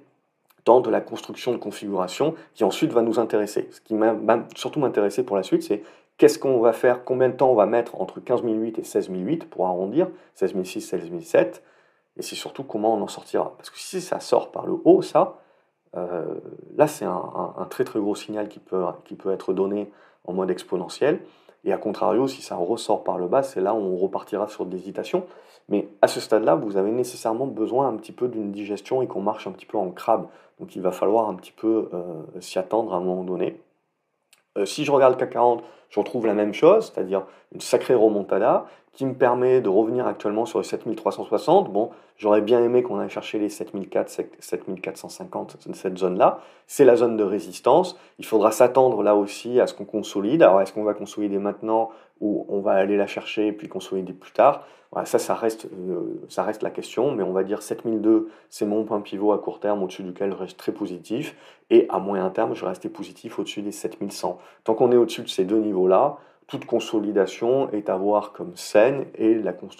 dans 0.63 0.79
de 0.79 0.89
la 0.89 1.01
construction 1.01 1.51
de 1.51 1.57
configuration 1.57 2.35
qui 2.53 2.63
ensuite 2.63 2.93
va 2.93 3.01
nous 3.01 3.19
intéresser. 3.19 3.67
Ce 3.71 3.81
qui 3.81 3.93
m'a 3.93 4.15
surtout 4.55 4.79
m'intéresser 4.79 5.23
pour 5.23 5.35
la 5.35 5.43
suite, 5.43 5.63
c'est 5.63 5.83
qu'est-ce 6.21 6.37
qu'on 6.37 6.59
va 6.59 6.71
faire, 6.71 7.03
combien 7.03 7.29
de 7.29 7.33
temps 7.33 7.49
on 7.49 7.55
va 7.55 7.65
mettre 7.65 7.99
entre 7.99 8.19
15 8.19 8.43
008 8.43 8.77
et 8.77 8.83
16 8.83 9.09
008 9.09 9.49
pour 9.49 9.65
arrondir, 9.65 10.07
16 10.35 10.53
006, 10.63 10.81
16 10.81 11.09
007, 11.19 11.63
et 12.15 12.21
c'est 12.21 12.35
surtout 12.35 12.63
comment 12.63 12.93
on 12.93 13.01
en 13.01 13.07
sortira. 13.07 13.55
Parce 13.57 13.71
que 13.71 13.79
si 13.79 14.01
ça 14.01 14.19
sort 14.19 14.51
par 14.51 14.67
le 14.67 14.77
haut, 14.85 15.01
ça, 15.01 15.39
euh, 15.97 16.35
là 16.75 16.85
c'est 16.85 17.05
un, 17.05 17.67
très 17.71 17.85
très 17.85 17.99
gros 17.99 18.13
signal 18.13 18.49
qui 18.49 18.59
peut, 18.59 18.83
qui 19.03 19.15
peut 19.15 19.31
être 19.31 19.51
donné 19.51 19.91
en 20.27 20.33
mode 20.33 20.51
exponentiel. 20.51 21.21
Et 21.63 21.73
à 21.73 21.79
contrario, 21.79 22.27
si 22.27 22.43
ça 22.43 22.55
ressort 22.55 23.03
par 23.03 23.17
le 23.17 23.27
bas, 23.27 23.41
c'est 23.41 23.59
là 23.59 23.73
où 23.73 23.79
on 23.79 23.97
repartira 23.97 24.47
sur 24.47 24.67
de 24.67 24.71
l'hésitation. 24.75 25.25
Mais 25.69 25.87
à 26.03 26.07
ce 26.07 26.19
stade-là, 26.19 26.53
vous 26.53 26.77
avez 26.77 26.91
nécessairement 26.91 27.47
besoin 27.47 27.87
un 27.87 27.95
petit 27.95 28.11
peu 28.11 28.27
d'une 28.27 28.51
digestion 28.51 29.01
et 29.01 29.07
qu'on 29.07 29.21
marche 29.21 29.47
un 29.47 29.51
petit 29.51 29.65
peu 29.65 29.79
en 29.79 29.89
crabe. 29.89 30.27
Donc 30.59 30.75
il 30.75 30.83
va 30.83 30.91
falloir 30.91 31.27
un 31.29 31.33
petit 31.33 31.51
peu 31.51 31.89
euh, 31.95 32.21
s'y 32.41 32.59
attendre 32.59 32.93
à 32.93 32.97
un 32.97 33.01
moment 33.01 33.23
donné. 33.23 33.59
Euh, 34.57 34.65
si 34.65 34.85
je 34.85 34.91
regarde 34.91 35.13
le 35.13 35.19
CAC 35.19 35.31
40, 35.31 35.63
je 35.89 35.99
retrouve 35.99 36.25
la 36.25 36.33
même 36.33 36.53
chose, 36.53 36.91
c'est-à-dire 36.93 37.23
une 37.53 37.61
sacrée 37.61 37.95
remontada 37.95 38.65
qui 38.93 39.05
me 39.05 39.13
permet 39.13 39.61
de 39.61 39.69
revenir 39.69 40.05
actuellement 40.05 40.45
sur 40.45 40.59
les 40.59 40.65
7360. 40.65 41.71
Bon, 41.71 41.91
j'aurais 42.17 42.41
bien 42.41 42.61
aimé 42.61 42.83
qu'on 42.83 42.99
aille 42.99 43.09
chercher 43.09 43.39
les 43.39 43.49
7400, 43.49 44.23
7450, 44.39 45.57
cette 45.73 45.97
zone-là. 45.97 46.39
C'est 46.67 46.83
la 46.83 46.97
zone 46.97 47.15
de 47.15 47.23
résistance. 47.23 47.97
Il 48.19 48.25
faudra 48.25 48.51
s'attendre 48.51 49.01
là 49.01 49.15
aussi 49.15 49.61
à 49.61 49.67
ce 49.67 49.73
qu'on 49.73 49.85
consolide. 49.85 50.43
Alors, 50.43 50.61
est-ce 50.61 50.73
qu'on 50.73 50.83
va 50.83 50.93
consolider 50.93 51.37
maintenant 51.37 51.89
ou 52.21 52.45
on 52.47 52.61
va 52.61 52.73
aller 52.73 52.95
la 52.95 53.07
chercher 53.07 53.47
et 53.47 53.51
puis 53.51 53.67
consolider 53.67 54.13
plus 54.13 54.31
tard 54.31 54.65
voilà, 54.91 55.05
Ça, 55.05 55.19
ça 55.19 55.35
reste, 55.35 55.65
euh, 55.65 56.21
ça 56.27 56.43
reste 56.43 56.63
la 56.63 56.69
question, 56.69 57.11
mais 57.13 57.23
on 57.23 57.31
va 57.31 57.43
dire 57.43 57.61
7002, 57.61 58.29
c'est 58.49 58.65
mon 58.65 58.83
point 58.83 58.99
pivot 59.01 59.31
à 59.31 59.39
court 59.39 59.59
terme 59.59 59.83
au-dessus 59.83 60.03
duquel 60.03 60.31
je 60.31 60.35
reste 60.35 60.57
très 60.57 60.71
positif. 60.71 61.35
Et 61.69 61.85
à 61.89 61.99
moyen 61.99 62.29
terme, 62.29 62.53
je 62.55 62.65
reste 62.65 62.87
positif 62.89 63.39
au-dessus 63.39 63.61
des 63.61 63.71
7100. 63.71 64.37
Tant 64.65 64.73
qu'on 64.73 64.91
est 64.91 64.97
au-dessus 64.97 65.21
de 65.21 65.29
ces 65.29 65.45
deux 65.45 65.59
niveaux-là, 65.59 66.17
toute 66.47 66.65
consolidation 66.65 67.71
est 67.71 67.89
à 67.89 67.95
voir 67.95 68.33
comme 68.33 68.57
scène 68.57 69.05
et, 69.17 69.39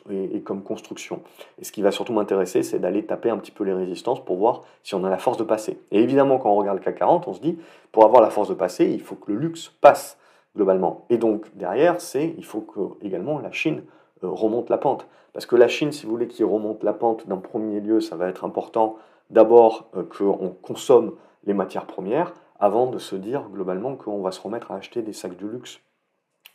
et, 0.10 0.42
comme 0.42 0.64
construction. 0.64 1.22
Et 1.60 1.66
ce 1.66 1.74
qui 1.74 1.82
va 1.82 1.92
surtout 1.92 2.14
m'intéresser, 2.14 2.64
c'est 2.64 2.80
d'aller 2.80 3.06
taper 3.06 3.30
un 3.30 3.38
petit 3.38 3.52
peu 3.52 3.66
les 3.66 3.74
résistances 3.74 4.24
pour 4.24 4.38
voir 4.38 4.62
si 4.82 4.96
on 4.96 5.04
a 5.04 5.10
la 5.10 5.18
force 5.18 5.36
de 5.36 5.44
passer. 5.44 5.78
Et 5.92 6.02
évidemment, 6.02 6.38
quand 6.38 6.50
on 6.50 6.56
regarde 6.56 6.78
le 6.78 6.84
CAC 6.84 7.00
40, 7.00 7.28
on 7.28 7.34
se 7.34 7.42
dit, 7.42 7.60
pour 7.92 8.06
avoir 8.06 8.22
la 8.22 8.30
force 8.30 8.48
de 8.48 8.54
passer, 8.54 8.86
il 8.86 9.02
faut 9.02 9.16
que 9.16 9.34
le 9.34 9.38
luxe 9.38 9.74
passe 9.82 10.18
globalement. 10.56 11.06
Et 11.10 11.18
donc 11.18 11.56
derrière, 11.56 12.02
c'est 12.02 12.34
il 12.38 12.46
faut 12.46 12.62
que 12.62 13.06
également 13.06 13.40
la 13.40 13.52
Chine 13.52 13.84
euh, 14.24 14.30
remonte 14.30 14.70
la 14.70 14.78
pente. 14.78 15.08
Parce 15.34 15.46
que 15.46 15.56
la 15.56 15.68
Chine, 15.68 15.92
si 15.92 16.06
vous 16.06 16.12
voulez, 16.12 16.28
qui 16.28 16.44
remonte 16.44 16.84
la 16.84 16.94
pente 16.94 17.28
d'un 17.28 17.38
premier 17.38 17.80
lieu, 17.80 18.02
ça 18.02 18.16
va 18.16 18.28
être 18.28 18.44
important 18.44 18.98
d'abord 19.30 19.90
euh, 19.96 20.04
qu'on 20.04 20.56
consomme 20.62 21.16
les 21.46 21.54
matières 21.54 21.86
premières 21.86 22.34
avant 22.60 22.88
de 22.88 23.00
se 23.00 23.16
dire 23.16 23.50
globalement 23.50 23.96
qu'on 23.96 24.22
va 24.22 24.32
se 24.32 24.42
remettre 24.42 24.72
à 24.72 24.76
acheter 24.76 25.02
des 25.02 25.14
sacs 25.14 25.38
de 25.38 25.48
luxe 25.48 25.82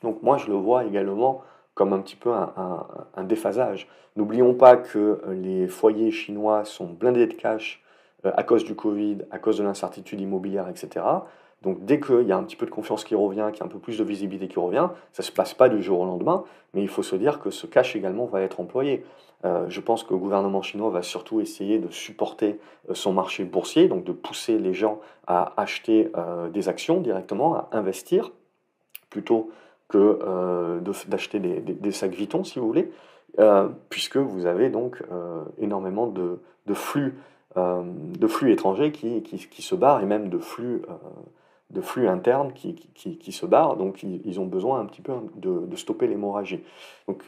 donc 0.02 0.22
moi, 0.22 0.36
je 0.36 0.48
le 0.48 0.54
vois 0.54 0.84
également 0.84 1.42
comme 1.74 1.92
un 1.92 2.00
petit 2.00 2.16
peu 2.16 2.32
un, 2.32 3.24
déphasage. 3.24 3.88
N'oublions 4.16 4.54
pas 4.54 4.76
que 4.76 5.20
euh, 5.26 5.34
les 5.34 5.68
foyers 5.68 6.10
chinois 6.10 6.64
sont 6.64 6.86
blindés 6.86 7.26
de 7.26 7.34
cash 7.34 7.82
à 8.24 8.42
cause 8.42 8.64
du 8.64 8.74
Covid, 8.74 9.18
à 9.30 9.38
cause 9.38 9.58
de 9.58 9.62
l'incertitude 9.62 10.20
immobilière, 10.20 10.68
etc. 10.68 11.04
Donc 11.62 11.84
dès 11.84 12.00
qu'il 12.00 12.26
y 12.26 12.32
a 12.32 12.36
un 12.36 12.44
petit 12.44 12.56
peu 12.56 12.66
de 12.66 12.70
confiance 12.70 13.04
qui 13.04 13.14
revient, 13.14 13.48
qu'il 13.52 13.60
y 13.60 13.62
a 13.62 13.66
un 13.66 13.70
peu 13.70 13.78
plus 13.78 13.98
de 13.98 14.04
visibilité 14.04 14.48
qui 14.48 14.58
revient, 14.58 14.88
ça 15.12 15.22
ne 15.22 15.26
se 15.26 15.32
passe 15.32 15.54
pas 15.54 15.68
du 15.68 15.82
jour 15.82 16.00
au 16.00 16.04
lendemain, 16.04 16.44
mais 16.74 16.82
il 16.82 16.88
faut 16.88 17.02
se 17.02 17.16
dire 17.16 17.40
que 17.40 17.50
ce 17.50 17.66
cash 17.66 17.96
également 17.96 18.26
va 18.26 18.42
être 18.42 18.60
employé. 18.60 19.04
Euh, 19.44 19.66
je 19.68 19.80
pense 19.80 20.04
que 20.04 20.12
le 20.14 20.18
gouvernement 20.18 20.62
chinois 20.62 20.90
va 20.90 21.02
surtout 21.02 21.40
essayer 21.40 21.78
de 21.78 21.90
supporter 21.90 22.58
son 22.92 23.12
marché 23.12 23.44
boursier, 23.44 23.88
donc 23.88 24.04
de 24.04 24.12
pousser 24.12 24.58
les 24.58 24.74
gens 24.74 25.00
à 25.26 25.52
acheter 25.56 26.10
des 26.52 26.68
actions 26.68 27.00
directement, 27.00 27.56
à 27.56 27.68
investir, 27.72 28.30
plutôt 29.10 29.50
que 29.88 30.18
euh, 30.22 30.80
d'acheter 31.06 31.38
des, 31.38 31.92
sacs 31.92 32.12
Vuitton, 32.12 32.44
si 32.44 32.58
vous 32.58 32.66
voulez, 32.66 32.90
euh, 33.38 33.68
puisque 33.88 34.16
vous 34.16 34.46
avez 34.46 34.68
donc 34.68 35.02
euh, 35.12 35.44
énormément 35.58 36.06
de, 36.06 36.38
flux, 36.74 37.14
de 37.56 38.26
flux 38.26 38.52
étrangers 38.52 38.92
qui, 38.92 39.22
qui, 39.22 39.62
se 39.62 39.74
barrent, 39.74 40.02
et 40.02 40.06
même 40.06 40.28
de 40.28 40.38
flux, 40.38 40.82
de 41.70 41.80
flux 41.80 42.08
internes 42.08 42.52
qui, 42.52 42.74
qui, 42.74 43.32
se 43.32 43.44
barrent, 43.44 43.76
donc 43.76 44.02
ils, 44.02 44.40
ont 44.40 44.46
besoin 44.46 44.80
un 44.80 44.84
petit 44.86 45.02
peu 45.02 45.12
de, 45.34 45.66
de 45.66 45.76
stopper 45.76 46.06
l'hémorragie. 46.06 46.60
Donc 47.08 47.24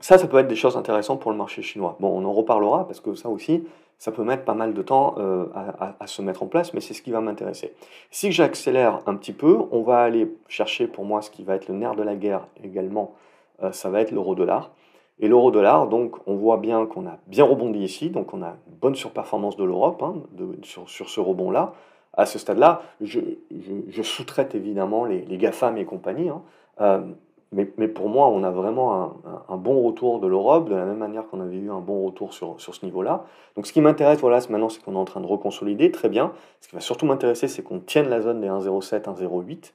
ça, 0.00 0.18
ça 0.18 0.26
peut 0.26 0.38
être 0.38 0.48
des 0.48 0.56
choses 0.56 0.76
intéressantes 0.76 1.20
pour 1.20 1.30
le 1.30 1.36
marché 1.36 1.62
chinois. 1.62 1.96
Bon, 2.00 2.08
on 2.08 2.24
en 2.24 2.32
reparlera, 2.32 2.86
parce 2.86 3.00
que 3.00 3.14
ça 3.14 3.28
aussi, 3.28 3.64
ça 4.02 4.10
peut 4.10 4.24
mettre 4.24 4.44
pas 4.44 4.54
mal 4.54 4.74
de 4.74 4.82
temps 4.82 5.14
euh, 5.18 5.46
à, 5.54 6.06
se 6.08 6.22
mettre 6.22 6.42
en 6.42 6.46
place, 6.46 6.74
mais 6.74 6.80
c'est 6.80 6.92
ce 6.92 7.02
qui 7.02 7.12
va 7.12 7.20
m'intéresser. 7.20 7.72
Si 8.10 8.32
j'accélère 8.32 8.98
un 9.06 9.14
petit 9.14 9.32
peu, 9.32 9.58
on 9.70 9.82
va 9.82 10.00
aller 10.00 10.34
chercher 10.48 10.88
pour 10.88 11.04
moi 11.04 11.22
ce 11.22 11.30
qui 11.30 11.44
va 11.44 11.54
être 11.54 11.68
le 11.68 11.74
nerf 11.74 11.94
de 11.94 12.02
la 12.02 12.16
guerre 12.16 12.48
également, 12.64 13.14
euh, 13.62 13.70
ça 13.70 13.90
va 13.90 14.00
être 14.00 14.10
l'euro-dollar. 14.10 14.72
Et 15.20 15.28
l'euro-dollar, 15.28 15.86
donc 15.86 16.16
on 16.26 16.34
voit 16.34 16.56
bien 16.56 16.84
qu'on 16.86 17.06
a 17.06 17.18
bien 17.28 17.44
rebondi 17.44 17.78
ici, 17.78 18.10
donc 18.10 18.34
on 18.34 18.42
a 18.42 18.56
une 18.66 18.74
bonne 18.80 18.96
surperformance 18.96 19.56
de 19.56 19.62
l'Europe 19.62 20.02
hein, 20.02 20.14
sur, 20.64 20.88
ce 20.88 21.20
rebond-là. 21.20 21.72
À 22.14 22.26
ce 22.26 22.38
stade-là, 22.38 22.82
je, 23.00 23.20
sous-traite 24.02 24.54
évidemment 24.54 25.04
les, 25.04 25.22
les 25.22 25.38
GAFAM 25.38 25.78
et 25.78 25.84
compagnie. 25.84 26.28
Hein. 26.28 26.42
Euh, 26.80 27.00
mais, 27.52 27.88
pour 27.88 28.08
moi, 28.08 28.28
on 28.28 28.44
a 28.44 28.50
vraiment 28.50 29.14
un, 29.48 29.56
bon 29.58 29.82
retour 29.82 30.20
de 30.20 30.26
l'Europe, 30.26 30.70
de 30.70 30.74
la 30.74 30.86
même 30.86 30.96
manière 30.96 31.28
qu'on 31.28 31.40
avait 31.40 31.58
eu 31.58 31.70
un 31.70 31.80
bon 31.80 32.06
retour 32.06 32.32
sur, 32.32 32.56
ce 32.58 32.84
niveau-là. 32.84 33.26
Donc 33.56 33.66
ce 33.66 33.74
qui 33.74 33.82
m'intéresse, 33.82 34.20
voilà, 34.20 34.38
maintenant, 34.48 34.70
c'est 34.70 34.82
qu'on 34.82 34.94
est 34.94 34.98
en 34.98 35.04
train 35.04 35.20
de 35.20 35.26
reconsolider, 35.26 35.90
très 35.90 36.08
bien. 36.08 36.32
Ce 36.62 36.68
qui 36.68 36.74
va 36.74 36.80
surtout 36.80 37.04
m'intéresser, 37.04 37.48
c'est 37.48 37.62
qu'on 37.62 37.78
tienne 37.78 38.08
la 38.08 38.22
zone 38.22 38.40
des 38.40 38.48
1,07, 38.48 39.02
1,08, 39.02 39.72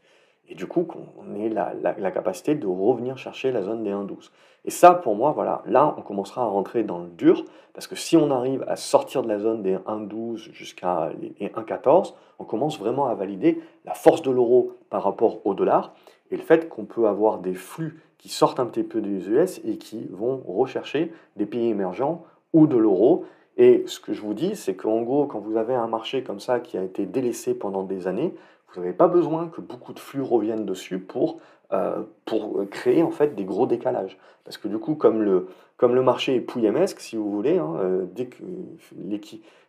et 0.49 0.55
du 0.55 0.65
coup, 0.65 0.83
qu'on 0.83 1.35
ait 1.35 1.49
la, 1.49 2.11
capacité 2.11 2.55
de 2.55 2.67
revenir 2.67 3.17
chercher 3.17 3.51
la 3.51 3.63
zone 3.63 3.83
des 3.83 3.91
1,12. 3.91 4.31
Et 4.65 4.71
ça, 4.71 4.93
pour 4.93 5.15
moi, 5.15 5.31
voilà, 5.31 5.61
là, 5.65 5.93
on 5.97 6.01
commencera 6.01 6.43
à 6.43 6.45
rentrer 6.45 6.83
dans 6.83 6.99
le 6.99 7.07
dur, 7.07 7.45
parce 7.73 7.87
que 7.87 7.95
si 7.95 8.17
on 8.17 8.31
arrive 8.31 8.63
à 8.67 8.75
sortir 8.75 9.23
de 9.23 9.27
la 9.27 9.39
zone 9.39 9.61
des 9.61 9.75
1,12 9.75 10.51
jusqu'à 10.53 11.09
les 11.19 11.47
1,14, 11.47 12.13
on 12.39 12.43
commence 12.43 12.79
vraiment 12.79 13.07
à 13.07 13.15
valider 13.15 13.61
la 13.85 13.93
force 13.93 14.21
de 14.21 14.31
l'euro 14.31 14.77
par 14.89 15.03
rapport 15.03 15.45
au 15.45 15.53
dollar, 15.53 15.93
et 16.31 16.37
le 16.37 16.43
fait 16.43 16.69
qu'on 16.69 16.85
peut 16.85 17.07
avoir 17.07 17.39
des 17.39 17.53
flux 17.53 18.01
qui 18.17 18.29
sortent 18.29 18.59
un 18.59 18.65
petit 18.65 18.83
peu 18.83 19.01
des 19.01 19.29
US 19.29 19.61
et 19.63 19.77
qui 19.77 20.07
vont 20.11 20.41
rechercher 20.47 21.13
des 21.35 21.45
pays 21.45 21.69
émergents 21.69 22.23
ou 22.53 22.67
de 22.67 22.77
l'euro. 22.77 23.25
Et 23.57 23.83
ce 23.87 23.99
que 23.99 24.13
je 24.13 24.21
vous 24.21 24.33
dis, 24.33 24.55
c'est 24.55 24.75
qu'en 24.75 25.01
gros, 25.01 25.25
quand 25.25 25.39
vous 25.39 25.57
avez 25.57 25.73
un 25.73 25.87
marché 25.87 26.23
comme 26.23 26.39
ça 26.39 26.59
qui 26.59 26.77
a 26.77 26.83
été 26.83 27.05
délaissé 27.05 27.53
pendant 27.53 27.83
des 27.83 28.07
années, 28.07 28.33
vous 28.73 28.81
n'avez 28.81 28.93
pas 28.93 29.07
besoin 29.07 29.47
que 29.47 29.61
beaucoup 29.61 29.93
de 29.93 29.99
flux 29.99 30.21
reviennent 30.21 30.65
dessus 30.65 30.99
pour, 30.99 31.39
euh, 31.71 32.03
pour 32.25 32.61
créer 32.69 33.03
en 33.03 33.11
fait 33.11 33.35
des 33.35 33.45
gros 33.45 33.65
décalages. 33.65 34.17
Parce 34.43 34.57
que 34.57 34.67
du 34.67 34.77
coup, 34.77 34.95
comme 34.95 35.21
le, 35.21 35.47
comme 35.77 35.95
le 35.95 36.01
marché 36.01 36.35
est 36.35 36.41
pouillemesque, 36.41 36.99
si 36.99 37.15
vous 37.15 37.31
voulez, 37.31 37.57
hein, 37.57 37.75
euh, 37.79 38.05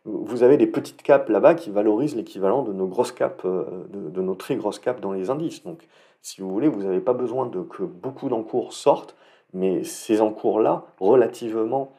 vous 0.05 0.43
avez 0.43 0.57
des 0.57 0.67
petites 0.67 1.01
capes 1.01 1.29
là-bas 1.29 1.55
qui 1.55 1.71
valorisent 1.71 2.15
l'équivalent 2.15 2.63
de 2.63 2.73
nos 2.73 2.87
grosses 2.87 3.11
capes, 3.11 3.43
euh, 3.45 3.65
de, 3.89 4.21
nos 4.21 4.35
très 4.35 4.55
grosses 4.55 4.79
capes 4.79 5.01
dans 5.01 5.11
les 5.11 5.29
indices. 5.29 5.63
Donc, 5.63 5.87
si 6.21 6.41
vous 6.41 6.49
voulez, 6.49 6.67
vous 6.67 6.83
n'avez 6.83 7.01
pas 7.01 7.13
besoin 7.13 7.45
de 7.45 7.61
que 7.61 7.83
beaucoup 7.83 8.29
d'encours 8.29 8.73
sortent, 8.73 9.15
mais 9.53 9.83
ces 9.83 10.21
encours-là, 10.21 10.83
relativement, 10.99 11.93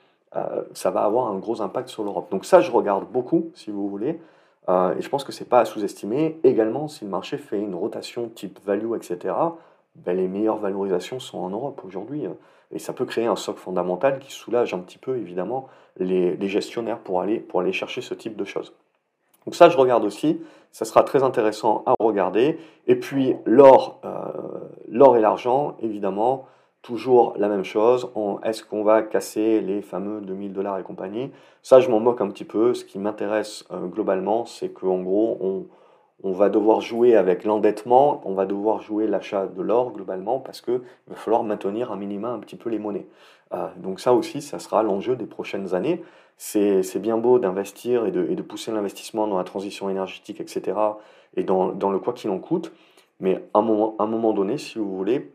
ça 0.74 0.92
va 0.92 1.02
avoir 1.02 1.26
un 1.26 1.38
gros 1.38 1.60
impact 1.60 1.88
sur 1.88 2.04
l'Europe. 2.04 2.30
Donc 2.30 2.44
ça, 2.44 2.60
je 2.60 2.70
regarde 2.70 3.10
beaucoup, 3.10 3.50
si 3.54 3.72
vous 3.72 3.88
voulez. 3.88 4.20
Euh, 4.68 4.94
et 4.96 5.02
je 5.02 5.08
pense 5.08 5.24
que 5.24 5.32
ce 5.32 5.42
n'est 5.42 5.48
pas 5.48 5.60
à 5.60 5.64
sous-estimer. 5.64 6.38
Également, 6.44 6.88
si 6.88 7.04
le 7.04 7.10
marché 7.10 7.38
fait 7.38 7.58
une 7.58 7.74
rotation 7.74 8.28
type 8.28 8.58
value, 8.64 8.94
etc., 8.94 9.34
ben, 9.96 10.16
les 10.16 10.28
meilleures 10.28 10.58
valorisations 10.58 11.18
sont 11.18 11.38
en 11.38 11.50
Europe 11.50 11.82
aujourd'hui. 11.84 12.26
Euh, 12.26 12.30
et 12.72 12.78
ça 12.78 12.92
peut 12.92 13.04
créer 13.04 13.26
un 13.26 13.36
socle 13.36 13.58
fondamental 13.58 14.18
qui 14.20 14.32
soulage 14.32 14.74
un 14.74 14.78
petit 14.78 14.98
peu, 14.98 15.16
évidemment, 15.16 15.68
les, 15.98 16.48
gestionnaires 16.48 16.98
pour 16.98 17.20
aller, 17.20 17.40
pour 17.40 17.60
aller 17.60 17.72
chercher 17.72 18.00
ce 18.00 18.14
type 18.14 18.36
de 18.36 18.44
choses. 18.44 18.72
Donc 19.44 19.56
ça, 19.56 19.68
je 19.68 19.76
regarde 19.76 20.04
aussi. 20.04 20.40
Ça 20.70 20.84
sera 20.84 21.02
très 21.02 21.24
intéressant 21.24 21.82
à 21.86 21.94
regarder. 21.98 22.60
Et 22.86 22.94
puis, 22.94 23.34
l'or, 23.44 24.00
euh, 24.04 24.10
l'or 24.88 25.16
et 25.16 25.20
l'argent, 25.20 25.76
évidemment, 25.80 26.46
toujours 26.82 27.34
la 27.36 27.48
même 27.48 27.64
chose. 27.64 28.10
Est-ce 28.42 28.64
qu'on 28.64 28.82
va 28.82 29.02
casser 29.02 29.60
les 29.60 29.82
fameux 29.82 30.20
2000 30.20 30.52
dollars 30.52 30.78
et 30.78 30.82
compagnie? 30.82 31.30
Ça, 31.62 31.80
je 31.80 31.90
m'en 31.90 32.00
moque 32.00 32.20
un 32.20 32.28
petit 32.28 32.44
peu. 32.44 32.74
Ce 32.74 32.84
qui 32.84 32.98
m'intéresse 32.98 33.64
euh, 33.70 33.86
globalement, 33.86 34.46
c'est 34.46 34.70
qu'en 34.70 35.00
gros, 35.02 35.66
on, 36.22 36.32
va 36.32 36.48
devoir 36.48 36.80
jouer 36.80 37.16
avec 37.16 37.44
l'endettement, 37.44 38.20
on 38.24 38.34
va 38.34 38.46
devoir 38.46 38.80
jouer 38.80 39.06
l'achat 39.06 39.46
de 39.46 39.62
l'or 39.62 39.92
globalement, 39.92 40.38
parce 40.38 40.60
qu'il 40.60 40.80
va 41.08 41.16
falloir 41.16 41.42
maintenir 41.42 41.92
un 41.92 41.96
minima 41.96 42.30
un 42.30 42.38
petit 42.38 42.56
peu 42.56 42.70
les 42.70 42.78
monnaies. 42.78 43.06
Euh, 43.52 43.68
donc 43.76 44.00
ça 44.00 44.14
aussi, 44.14 44.40
ça 44.40 44.58
sera 44.58 44.82
l'enjeu 44.82 45.16
des 45.16 45.26
prochaines 45.26 45.74
années. 45.74 46.02
C'est 46.36 46.98
bien 46.98 47.18
beau 47.18 47.38
d'investir 47.38 48.06
et 48.06 48.10
de, 48.10 48.42
pousser 48.42 48.72
l'investissement 48.72 49.26
dans 49.26 49.36
la 49.36 49.44
transition 49.44 49.90
énergétique, 49.90 50.40
etc., 50.40 50.78
et 51.36 51.44
dans, 51.44 51.72
le 51.72 51.98
quoi 51.98 52.14
qu'il 52.14 52.30
en 52.30 52.38
coûte. 52.38 52.72
Mais 53.20 53.44
à 53.52 53.58
un 53.58 54.06
moment 54.06 54.32
donné, 54.32 54.56
si 54.56 54.78
vous 54.78 54.96
voulez, 54.96 55.30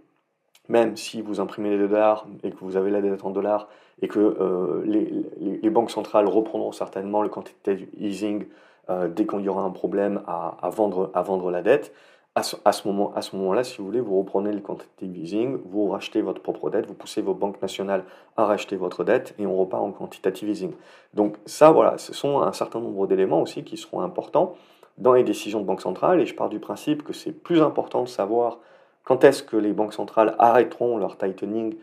même 0.70 0.96
si 0.98 1.22
vous 1.22 1.40
imprimez 1.40 1.70
les 1.70 1.88
dollars 1.88 2.26
et 2.44 2.52
que 2.52 2.58
vous 2.62 2.78
avez 2.78 2.92
la 2.92 3.02
dette 3.02 3.24
en 3.24 3.32
dollars 3.32 3.68
et 4.02 4.08
que 4.08 4.20
euh, 4.20 4.84
les, 4.86 5.70
banques 5.70 5.92
centrales 5.92 6.28
reprendront 6.28 6.72
certainement 6.72 7.22
le 7.22 7.30
quantitative 7.30 7.88
easing 7.98 8.46
euh, 8.90 9.08
dès 9.08 9.26
qu'il 9.26 9.42
y 9.42 9.50
aura 9.50 9.64
un 9.64 9.72
problème 9.72 10.22
à, 10.28 10.70
vendre, 10.70 11.52
la 11.52 11.62
dette, 11.62 11.94
à 12.36 12.44
ce, 12.44 12.56
à 12.66 12.72
ce 12.72 12.88
moment, 12.88 13.14
à 13.16 13.22
ce 13.22 13.36
moment-là, 13.36 13.64
si 13.64 13.78
vous 13.78 13.86
voulez, 13.86 14.00
vous 14.00 14.18
reprenez 14.18 14.52
le 14.52 14.60
quantitative 14.60 15.18
easing, 15.18 15.58
vous 15.66 15.90
rachetez 15.90 16.22
votre 16.22 16.42
propre 16.42 16.70
dette, 16.70 16.86
vous 16.86 16.94
poussez 16.94 17.22
vos 17.22 17.34
banques 17.34 17.62
nationales 17.62 18.04
à 18.38 18.46
racheter 18.46 18.76
votre 18.76 19.04
dette 19.04 19.34
et 19.40 19.46
on 19.46 19.56
repart 19.58 19.84
en 19.84 19.92
quantitative 19.92 20.50
easing. 20.50 20.72
Donc 21.14 21.38
ça, 21.46 21.72
voilà, 21.72 21.98
ce 21.98 22.14
sont 22.14 22.42
un 22.42 22.54
certain 22.54 22.80
nombre 22.80 23.08
d'éléments 23.08 23.42
aussi 23.42 23.64
qui 23.64 23.78
seront 23.78 24.02
importants 24.02 24.56
dans 24.98 25.14
les 25.14 25.24
décisions 25.24 25.60
de 25.60 25.66
banque 25.66 25.82
centrale 25.82 26.22
et 26.22 26.26
je 26.26 26.36
pars 26.36 26.50
du 26.50 26.60
principe 26.60 27.04
que 27.04 27.14
c'est 27.14 27.32
plus 27.32 27.62
important 27.62 28.04
de 28.04 28.08
savoir 28.08 28.60
quand 29.06 29.24
est-ce 29.24 29.44
que 29.44 29.56
les 29.56 29.72
banques 29.72 29.94
centrales 29.94 30.36
arrêteront 30.40 30.98
leur 30.98 31.18
tightening 31.18 31.76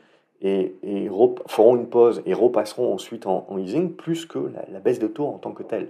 et, 0.43 0.75
feront 1.47 1.77
une 1.77 1.87
pause 1.87 2.21
et 2.27 2.35
repasseront 2.35 2.93
ensuite 2.93 3.27
en, 3.27 3.57
easing, 3.59 3.93
plus 3.95 4.27
que 4.27 4.51
la, 4.71 4.81
baisse 4.81 4.99
de 4.99 5.07
taux 5.07 5.27
en 5.27 5.39
tant 5.39 5.53
que 5.53 5.63
telle? 5.63 5.89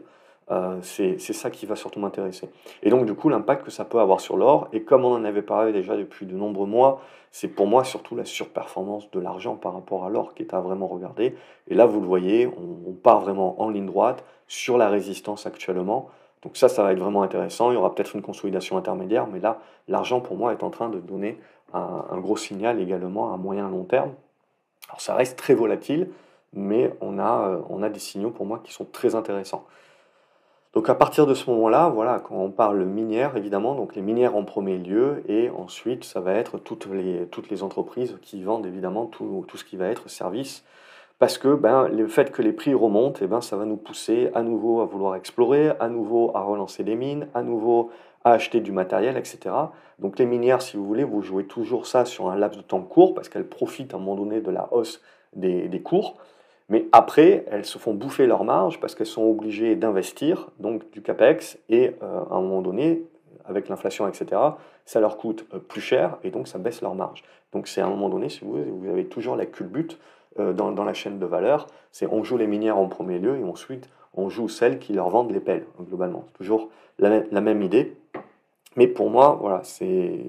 Euh, 0.51 0.77
C'est 0.83 1.19
ça 1.19 1.51
qui 1.51 1.65
va 1.65 1.75
surtout 1.75 2.01
m'intéresser. 2.01 2.51
Et 2.83 2.91
donc 2.91 3.07
du 3.07 3.15
coup, 3.15 3.31
l'impact 3.31 3.65
que 3.65 3.71
ça 3.71 3.87
peut 3.87 3.99
avoir 3.99 4.21
sur 4.21 4.37
l'or, 4.37 4.69
et 4.75 4.83
comme 4.83 5.05
on 5.07 5.15
en 5.15 5.25
avait 5.25 5.43
parlé 5.43 5.73
déjà 5.73 5.97
depuis 5.97 6.27
de 6.27 6.35
nombreux 6.35 6.67
mois, 6.67 7.01
c'est 7.31 7.49
pour 7.49 7.67
moi 7.67 7.83
surtout 7.83 8.15
la 8.15 8.27
surperformance 8.27 9.11
de 9.11 9.19
l'argent 9.19 9.57
par 9.57 9.73
rapport 9.73 10.05
à 10.05 10.11
l'or 10.11 10.35
qui 10.35 10.43
est 10.43 10.53
à 10.53 10.61
vraiment 10.61 10.87
regarder. 10.87 11.35
Et 11.69 11.75
là, 11.75 11.87
vous 11.87 12.01
le 12.01 12.07
voyez, 12.07 12.47
on 12.47 12.93
part 12.93 13.21
vraiment 13.21 13.61
en 13.63 13.71
ligne 13.71 13.87
droite 13.87 14.23
sur 14.49 14.77
la 14.77 14.91
résistance 14.91 15.47
actuellement. 15.47 16.11
Donc 16.43 16.57
ça, 16.57 16.69
ça 16.69 16.83
va 16.83 16.93
être 16.93 16.99
vraiment 16.99 17.23
intéressant. 17.23 17.71
Il 17.71 17.75
y 17.75 17.77
aura 17.77 17.95
peut-être 17.95 18.15
une 18.15 18.23
consolidation 18.23 18.77
intermédiaire, 18.77 19.27
mais 19.27 19.39
là, 19.39 19.59
l'argent 19.89 20.21
pour 20.21 20.37
moi 20.37 20.53
est 20.53 20.63
en 20.63 20.71
train 20.71 20.89
de 20.89 20.99
donner 20.99 21.39
un, 21.73 22.19
gros 22.19 22.37
signal 22.37 22.81
également 22.81 23.33
à 23.33 23.37
moyen 23.37 23.69
long 23.69 23.85
terme. 23.85 24.13
Alors 24.89 25.01
ça 25.01 25.15
reste 25.15 25.39
très 25.39 25.55
volatile, 25.55 26.11
mais 26.53 26.93
on 27.01 27.19
a, 27.19 27.49
euh, 27.49 27.61
on 27.71 27.83
a 27.83 27.89
des 27.89 28.01
signaux 28.01 28.31
pour 28.31 28.45
moi 28.45 28.61
qui 28.63 28.73
sont 28.73 28.85
très 28.85 29.15
intéressants. 29.15 29.65
Donc 30.75 30.89
à 30.89 30.95
partir 30.95 31.27
de 31.27 31.35
ce 31.35 31.49
moment-là, 31.51 31.89
voilà, 31.89 32.21
quand 32.21 32.35
on 32.35 32.51
parle 32.51 32.85
minière, 32.85 33.37
évidemment, 33.37 33.75
donc 33.75 33.95
les 33.95 34.03
minières 34.03 34.37
en 34.37 34.45
premier 34.45 34.79
lieu, 34.79 35.23
et 35.29 35.51
ensuite 35.51 36.05
ça 36.05 36.21
va 36.21 36.33
être 36.33 36.59
toutes 36.59 36.87
les, 36.87 37.27
toutes 37.27 37.51
les 37.51 37.63
entreprises 37.63 38.19
qui 38.23 38.43
vendent 38.43 38.67
évidemment 38.67 39.07
tout, 39.07 39.45
tout 39.49 39.57
ce 39.57 39.65
qui 39.65 39.77
va 39.77 39.87
être 39.87 40.11
service 40.11 40.65
parce 41.23 41.39
que 41.39 41.55
ben, 41.55 41.87
le 41.87 42.09
fait 42.09 42.33
que 42.33 42.43
les 42.43 42.53
prix 42.53 42.75
remontent, 42.75 43.21
eh 43.23 43.29
ben, 43.29 43.41
ça 43.41 43.57
va 43.57 43.65
nous 43.65 43.77
pousser 43.77 44.31
à 44.35 44.43
nouveau 44.43 44.81
à 44.81 44.87
vouloir 44.87 45.15
explorer, 45.15 45.71
à 45.79 45.89
nouveau 45.89 46.33
à 46.35 46.43
relancer 46.43 46.83
des 46.83 46.97
mines, 46.97 47.29
à 47.33 47.45
nouveau 47.45 47.93
à 48.25 48.33
acheter 48.33 48.59
du 48.59 48.73
matériel, 48.73 49.17
etc. 49.17 49.55
Donc 50.01 50.19
les 50.19 50.27
minières, 50.27 50.63
si 50.63 50.77
vous 50.77 50.85
voulez, 50.85 51.05
vous 51.05 51.23
jouez 51.23 51.45
toujours 51.45 51.87
ça 51.87 52.07
sur 52.07 52.29
un 52.29 52.35
laps 52.35 52.59
de 52.59 52.67
temps 52.67 52.81
court, 52.81 53.15
parce 53.15 53.29
qu'elles 53.29 53.47
profitent 53.47 53.95
à 53.95 53.99
un 53.99 54.01
moment 54.01 54.17
donné 54.17 54.41
de 54.41 54.51
la 54.51 54.67
hausse 54.73 55.01
des, 55.33 55.81
cours. 55.85 56.17
Mais 56.69 56.87
après, 56.91 57.45
elles 57.53 57.67
se 57.67 57.79
font 57.79 57.95
bouffer 57.95 58.27
leur 58.27 58.43
marge 58.43 58.81
parce 58.81 58.97
qu'elles 58.97 59.07
sont 59.07 59.23
obligées 59.23 59.77
d'investir, 59.77 60.51
donc 60.59 60.91
du 60.91 61.03
CAPEX, 61.03 61.57
et 61.69 61.95
euh, 62.03 62.25
à 62.33 62.35
un 62.35 62.41
moment 62.41 62.63
donné, 62.63 63.05
avec 63.45 63.69
l'inflation, 63.69 64.09
etc., 64.09 64.41
ça 64.87 64.99
leur 64.99 65.19
coûte 65.19 65.47
euh, 65.55 65.61
plus 65.61 65.81
cher, 65.81 66.19
et 66.25 66.33
donc 66.33 66.49
ça 66.49 66.59
baisse 66.59 66.83
leur 66.83 66.97
marge. 66.97 67.23
Donc 67.53 67.69
c'est 67.69 67.81
à 67.81 67.87
un 67.87 67.91
moment 67.91 68.09
donné, 68.09 68.29
si 68.29 68.41
vous, 68.45 68.59
vous 68.81 68.89
avez 68.89 69.07
toujours 69.07 69.37
la 69.37 69.47
culbute 69.47 70.01
euh, 70.39 70.53
dans, 70.53 70.85
la 70.85 70.95
chaîne 70.95 71.19
de 71.19 71.27
valeur. 71.27 71.67
C'est 71.91 72.07
on 72.07 72.25
joue 72.25 72.37
les 72.37 72.47
minières 72.47 72.79
en 72.79 72.89
premier 72.89 73.19
lieu 73.19 73.39
et 73.39 73.45
ensuite 73.45 73.89
on 74.15 74.29
joue 74.29 74.49
celles 74.49 74.79
qui 74.79 74.93
leur 74.93 75.09
vendent 75.09 75.33
les 75.33 75.41
pelles, 75.41 75.67
globalement. 75.81 76.25
C'est 76.27 76.39
toujours 76.39 76.69
la, 76.99 77.41
même 77.41 77.63
idée. 77.63 77.97
Mais 78.77 78.87
pour 78.87 79.11
moi, 79.11 79.39
voilà, 79.41 79.61
c'est, 79.65 80.21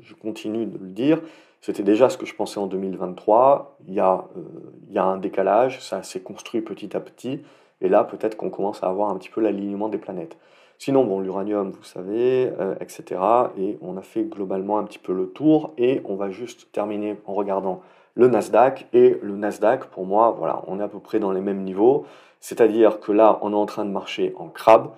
je 0.00 0.14
continue 0.14 0.66
de 0.66 0.78
le 0.78 0.88
dire, 0.88 1.20
c'était 1.60 1.82
déjà 1.82 2.08
ce 2.08 2.18
que 2.18 2.26
je 2.26 2.34
pensais 2.34 2.58
en 2.58 2.66
2023. 2.66 3.78
Il 3.88 3.94
y 3.94 4.00
a, 4.00 4.24
euh, 4.36 4.42
il 4.88 4.94
y 4.94 4.98
a 4.98 5.04
un 5.04 5.16
décalage, 5.16 5.80
ça 5.80 6.02
s'est 6.02 6.20
construit 6.20 6.60
petit 6.60 6.96
à 6.96 7.00
petit. 7.00 7.42
Et 7.80 7.88
là, 7.88 8.04
peut-être 8.04 8.36
qu'on 8.36 8.50
commence 8.50 8.82
à 8.82 8.88
avoir 8.88 9.10
un 9.10 9.16
petit 9.16 9.30
peu 9.30 9.40
l'alignement 9.40 9.88
des 9.88 9.98
planètes. 9.98 10.36
Sinon, 10.78 11.04
bon, 11.04 11.20
l'uranium, 11.20 11.70
vous 11.70 11.84
savez, 11.84 12.52
euh, 12.60 12.74
etc. 12.80 13.20
Et 13.58 13.78
on 13.80 13.96
a 13.96 14.02
fait 14.02 14.24
globalement 14.24 14.78
un 14.78 14.84
petit 14.84 14.98
peu 14.98 15.12
le 15.12 15.28
tour. 15.28 15.72
Et 15.78 16.02
on 16.04 16.16
va 16.16 16.30
juste 16.30 16.70
terminer 16.72 17.16
en 17.26 17.34
regardant 17.34 17.80
le 18.14 18.28
Nasdaq. 18.28 18.86
Et 18.92 19.18
le 19.22 19.36
Nasdaq, 19.36 19.86
pour 19.86 20.04
moi, 20.04 20.34
voilà, 20.36 20.62
on 20.66 20.80
est 20.80 20.82
à 20.82 20.88
peu 20.88 21.00
près 21.00 21.20
dans 21.20 21.32
les 21.32 21.40
mêmes 21.40 21.62
niveaux. 21.62 22.06
C'est-à-dire 22.40 23.00
que 23.00 23.12
là, 23.12 23.38
on 23.42 23.52
est 23.52 23.56
en 23.56 23.66
train 23.66 23.84
de 23.84 23.90
marcher 23.90 24.34
en 24.36 24.48
crabe. 24.48 24.90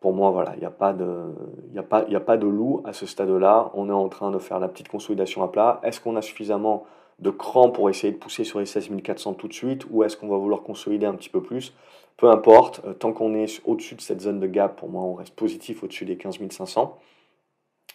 Pour 0.00 0.14
moi, 0.14 0.30
voilà, 0.30 0.54
il 0.56 0.60
n'y 0.60 0.66
a, 0.66 0.70
pas 0.70 0.92
de, 0.92 1.34
a, 1.76 2.16
a 2.16 2.20
pas 2.20 2.36
de 2.36 2.46
loup 2.46 2.82
à 2.84 2.92
ce 2.92 3.06
stade-là. 3.06 3.70
On 3.74 3.88
est 3.88 3.92
en 3.92 4.08
train 4.08 4.30
de 4.30 4.38
faire 4.38 4.58
la 4.58 4.68
petite 4.68 4.88
consolidation 4.88 5.42
à 5.42 5.48
plat. 5.48 5.80
Est-ce 5.82 6.00
qu'on 6.00 6.16
a 6.16 6.22
suffisamment 6.22 6.84
de 7.18 7.30
cran 7.30 7.70
pour 7.70 7.90
essayer 7.90 8.12
de 8.12 8.18
pousser 8.18 8.44
sur 8.44 8.60
les 8.60 8.66
16 8.66 8.90
400 9.02 9.34
tout 9.34 9.48
de 9.48 9.52
suite? 9.52 9.86
Ou 9.90 10.04
est-ce 10.04 10.16
qu'on 10.16 10.28
va 10.28 10.38
vouloir 10.38 10.62
consolider 10.62 11.06
un 11.06 11.14
petit 11.14 11.28
peu 11.28 11.42
plus? 11.42 11.74
Peu 12.20 12.28
importe, 12.28 12.82
euh, 12.84 12.92
tant 12.92 13.14
qu'on 13.14 13.34
est 13.34 13.62
au-dessus 13.64 13.94
de 13.94 14.02
cette 14.02 14.20
zone 14.20 14.40
de 14.40 14.46
gap, 14.46 14.76
pour 14.76 14.90
moi, 14.90 15.02
on 15.02 15.14
reste 15.14 15.34
positif 15.34 15.82
au-dessus 15.82 16.04
des 16.04 16.18
15 16.18 16.36
500. 16.50 16.98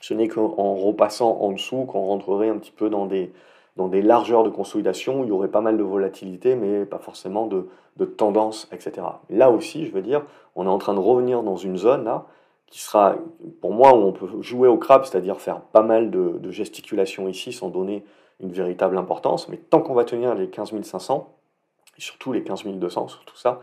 Ce 0.01 0.15
n'est 0.15 0.27
qu'en 0.27 0.73
repassant 0.73 1.37
en 1.41 1.51
dessous 1.51 1.85
qu'on 1.85 2.01
rentrerait 2.01 2.49
un 2.49 2.57
petit 2.57 2.71
peu 2.71 2.89
dans 2.89 3.05
des, 3.05 3.31
dans 3.75 3.87
des 3.87 4.01
largeurs 4.01 4.43
de 4.43 4.49
consolidation 4.49 5.19
où 5.21 5.23
il 5.25 5.29
y 5.29 5.31
aurait 5.31 5.49
pas 5.49 5.61
mal 5.61 5.77
de 5.77 5.83
volatilité, 5.83 6.55
mais 6.55 6.85
pas 6.85 6.97
forcément 6.97 7.45
de, 7.45 7.67
tendance, 8.17 8.67
etc. 8.71 9.05
Là 9.29 9.51
aussi, 9.51 9.85
je 9.85 9.91
veux 9.91 10.01
dire, 10.01 10.23
on 10.55 10.65
est 10.65 10.69
en 10.69 10.79
train 10.79 10.95
de 10.95 10.99
revenir 10.99 11.43
dans 11.43 11.55
une 11.55 11.77
zone 11.77 12.03
là 12.03 12.25
qui 12.65 12.79
sera, 12.81 13.15
pour 13.61 13.73
moi, 13.73 13.93
où 13.93 13.99
on 13.99 14.11
peut 14.11 14.41
jouer 14.41 14.67
au 14.67 14.77
crabe, 14.79 15.05
c'est-à-dire 15.05 15.39
faire 15.39 15.61
pas 15.61 15.83
mal 15.83 16.09
de, 16.09 16.39
de, 16.39 16.49
gesticulation 16.49 17.27
ici 17.27 17.53
sans 17.53 17.69
donner 17.69 18.03
une 18.39 18.51
véritable 18.51 18.97
importance, 18.97 19.49
mais 19.49 19.57
tant 19.57 19.81
qu'on 19.81 19.93
va 19.93 20.03
tenir 20.03 20.33
les 20.33 20.49
15 20.49 20.81
500, 20.81 21.31
et 21.97 22.01
surtout 22.01 22.33
les 22.33 22.43
15 22.43 22.63
200, 22.65 23.07
tout 23.27 23.37
ça, 23.37 23.61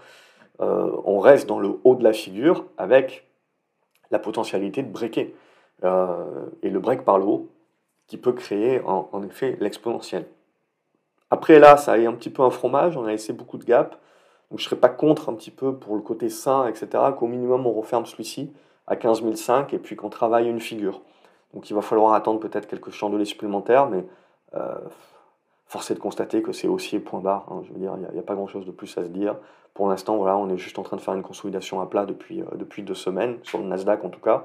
on 0.62 1.18
reste 1.18 1.48
dans 1.48 1.59
le 1.59 1.81
haut 1.85 1.94
de 1.94 2.05
la 2.05 2.12
figure 2.12 2.66
avec 2.79 3.27
la 4.11 4.18
potentialité 4.18 4.83
de 4.83 4.90
breaker. 4.90 5.35
Euh, 5.85 6.46
et 6.62 6.70
le 6.70 6.79
break 6.79 7.05
par 7.05 7.18
le 7.18 7.25
haut, 7.25 7.48
qui 8.07 8.16
peut 8.16 8.33
créer 8.33 8.81
en, 8.85 9.22
effet 9.22 9.57
l'exponentielle. 9.59 10.27
Après 11.31 11.59
là, 11.59 11.77
ça 11.77 11.98
est 11.98 12.07
un 12.07 12.12
petit 12.12 12.31
peu 12.31 12.42
un 12.42 12.51
fromage, 12.51 12.96
on 12.96 13.05
a 13.05 13.11
laissé 13.11 13.33
beaucoup 13.33 13.57
de 13.57 13.64
gap, 13.64 13.92
donc 14.51 14.61
je 14.61 14.64
ne 14.64 14.68
serais 14.68 14.81
pas 14.81 14.90
contre 14.90 15.31
un 15.31 15.35
petit 15.35 15.51
peu 15.51 15.75
pour 15.77 15.96
le 15.96 16.03
côté 16.03 16.29
sain, 16.29 16.66
etc., 16.66 16.88
qu'au 17.18 17.27
minimum 17.27 17.66
on 17.66 17.72
referme 17.72 18.05
celui-ci 18.05 18.53
à 18.87 18.96
15 18.96 19.22
005 19.35 19.72
et 19.72 19.79
puis 19.79 19.96
qu'on 19.96 20.11
travaille 20.11 20.48
une 20.48 20.61
figure. 20.61 21.01
Donc 21.55 21.70
il 21.70 21.75
va 21.75 21.81
falloir 21.81 22.12
attendre 22.12 22.38
peut-être 22.38 22.66
quelques 22.68 22.90
chandeliers 22.90 23.25
supplémentaires, 23.25 23.88
mais 23.88 24.05
euh, 24.55 24.75
force 25.66 25.90
est 25.90 25.94
de 25.94 26.01
constater 26.01 26.42
que 26.42 26.53
c'est 26.53 26.68
haussier 26.68 27.01
point 27.01 27.20
barre. 27.20 27.46
Hein. 27.51 27.62
je 27.64 27.72
veux 27.72 27.79
dire, 27.79 27.94
il 27.96 28.12
n'y 28.12 28.18
a, 28.18 28.22
pas 28.22 28.35
grand-chose 28.35 28.66
de 28.66 28.72
plus 28.72 28.96
à 28.98 29.05
se 29.05 29.09
dire. 29.09 29.37
Pour 29.74 29.88
l'instant, 29.88 30.16
voilà, 30.16 30.37
on 30.37 30.48
est 30.50 30.58
juste 30.58 30.78
en 30.78 30.82
train 30.82 30.96
de 30.96 31.00
faire 31.00 31.14
une 31.14 31.22
consolidation 31.22 31.80
à 31.80 31.87
plat 31.87 32.04
depuis, 32.04 32.42
depuis 32.56 32.82
deux 32.82 32.94
semaines, 32.94 33.38
sur 33.42 33.58
le 33.58 33.64
Nasdaq 33.64 34.04
en 34.04 34.11
tout 34.11 34.20
cas. 34.20 34.44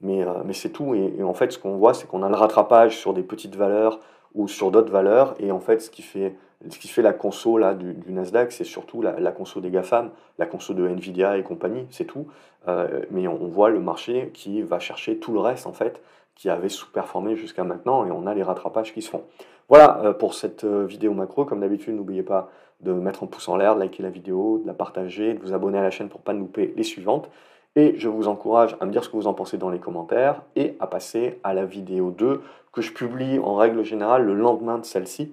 Mais, 0.00 0.24
mais 0.44 0.52
c'est 0.52 0.70
tout. 0.70 0.94
Et, 0.94 1.22
en 1.22 1.34
fait, 1.34 1.52
ce 1.52 1.58
qu'on 1.58 1.76
voit, 1.76 1.94
c'est 1.94 2.06
qu'on 2.06 2.22
a 2.22 2.28
le 2.28 2.34
rattrapage 2.34 2.98
sur 2.98 3.14
des 3.14 3.22
petites 3.22 3.56
valeurs 3.56 4.00
ou 4.34 4.48
sur 4.48 4.70
d'autres 4.70 4.90
valeurs. 4.90 5.34
Et 5.38 5.50
en 5.52 5.60
fait, 5.60 5.80
ce 5.80 5.90
qui 5.90 6.02
fait, 6.02 6.36
ce 6.68 6.78
qui 6.78 6.88
fait 6.88 7.02
la 7.02 7.12
conso 7.12 7.58
là, 7.58 7.74
du, 7.74 7.94
Nasdaq, 8.08 8.52
c'est 8.52 8.64
surtout 8.64 9.02
la, 9.02 9.18
la, 9.20 9.32
des 9.32 9.70
GAFAM, 9.70 10.10
la 10.38 10.46
conso 10.46 10.74
de 10.74 10.86
Nvidia 10.88 11.38
et 11.38 11.42
compagnie, 11.42 11.86
c'est 11.90 12.06
tout. 12.06 12.26
mais 12.66 13.28
on, 13.28 13.42
on, 13.42 13.48
voit 13.48 13.70
le 13.70 13.80
marché 13.80 14.30
qui 14.34 14.62
va 14.62 14.78
chercher 14.78 15.18
tout 15.18 15.32
le 15.32 15.40
reste, 15.40 15.66
en 15.66 15.72
fait, 15.72 16.02
qui 16.34 16.50
avait 16.50 16.68
sous-performé 16.68 17.36
jusqu'à 17.36 17.64
maintenant. 17.64 18.06
Et 18.06 18.10
on 18.10 18.26
a 18.26 18.34
les 18.34 18.42
rattrapages 18.42 18.92
qui 18.92 19.02
se 19.02 19.10
font. 19.10 19.24
Voilà 19.68 20.00
euh, 20.04 20.12
pour 20.12 20.34
cette 20.34 20.64
euh, 20.64 20.84
vidéo 20.84 21.14
macro. 21.14 21.44
Comme 21.44 21.60
d'habitude, 21.60 21.94
n'oubliez 21.94 22.22
pas 22.22 22.50
de 22.84 22.92
mettre 22.92 23.24
un 23.24 23.26
pouce 23.26 23.48
en 23.48 23.56
l'air, 23.56 23.74
de 23.74 23.80
liker 23.80 24.02
la 24.02 24.10
vidéo, 24.10 24.60
de 24.62 24.66
la 24.66 24.74
partager, 24.74 25.34
de 25.34 25.40
vous 25.40 25.52
abonner 25.52 25.78
à 25.78 25.82
la 25.82 25.90
chaîne 25.90 26.08
pour 26.08 26.20
ne 26.20 26.24
pas 26.24 26.32
louper 26.32 26.72
les 26.76 26.82
suivantes. 26.82 27.28
Et 27.76 27.94
je 27.98 28.08
vous 28.08 28.28
encourage 28.28 28.76
à 28.80 28.86
me 28.86 28.92
dire 28.92 29.02
ce 29.02 29.08
que 29.08 29.16
vous 29.16 29.26
en 29.26 29.34
pensez 29.34 29.56
dans 29.56 29.70
les 29.70 29.80
commentaires 29.80 30.42
et 30.54 30.76
à 30.78 30.86
passer 30.86 31.40
à 31.42 31.54
la 31.54 31.64
vidéo 31.64 32.12
2 32.12 32.40
que 32.72 32.82
je 32.82 32.92
publie 32.92 33.38
en 33.38 33.56
règle 33.56 33.82
générale 33.82 34.24
le 34.24 34.34
lendemain 34.34 34.78
de 34.78 34.84
celle-ci 34.84 35.32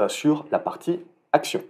euh, 0.00 0.08
sur 0.08 0.46
la 0.50 0.58
partie 0.58 1.00
action. 1.32 1.62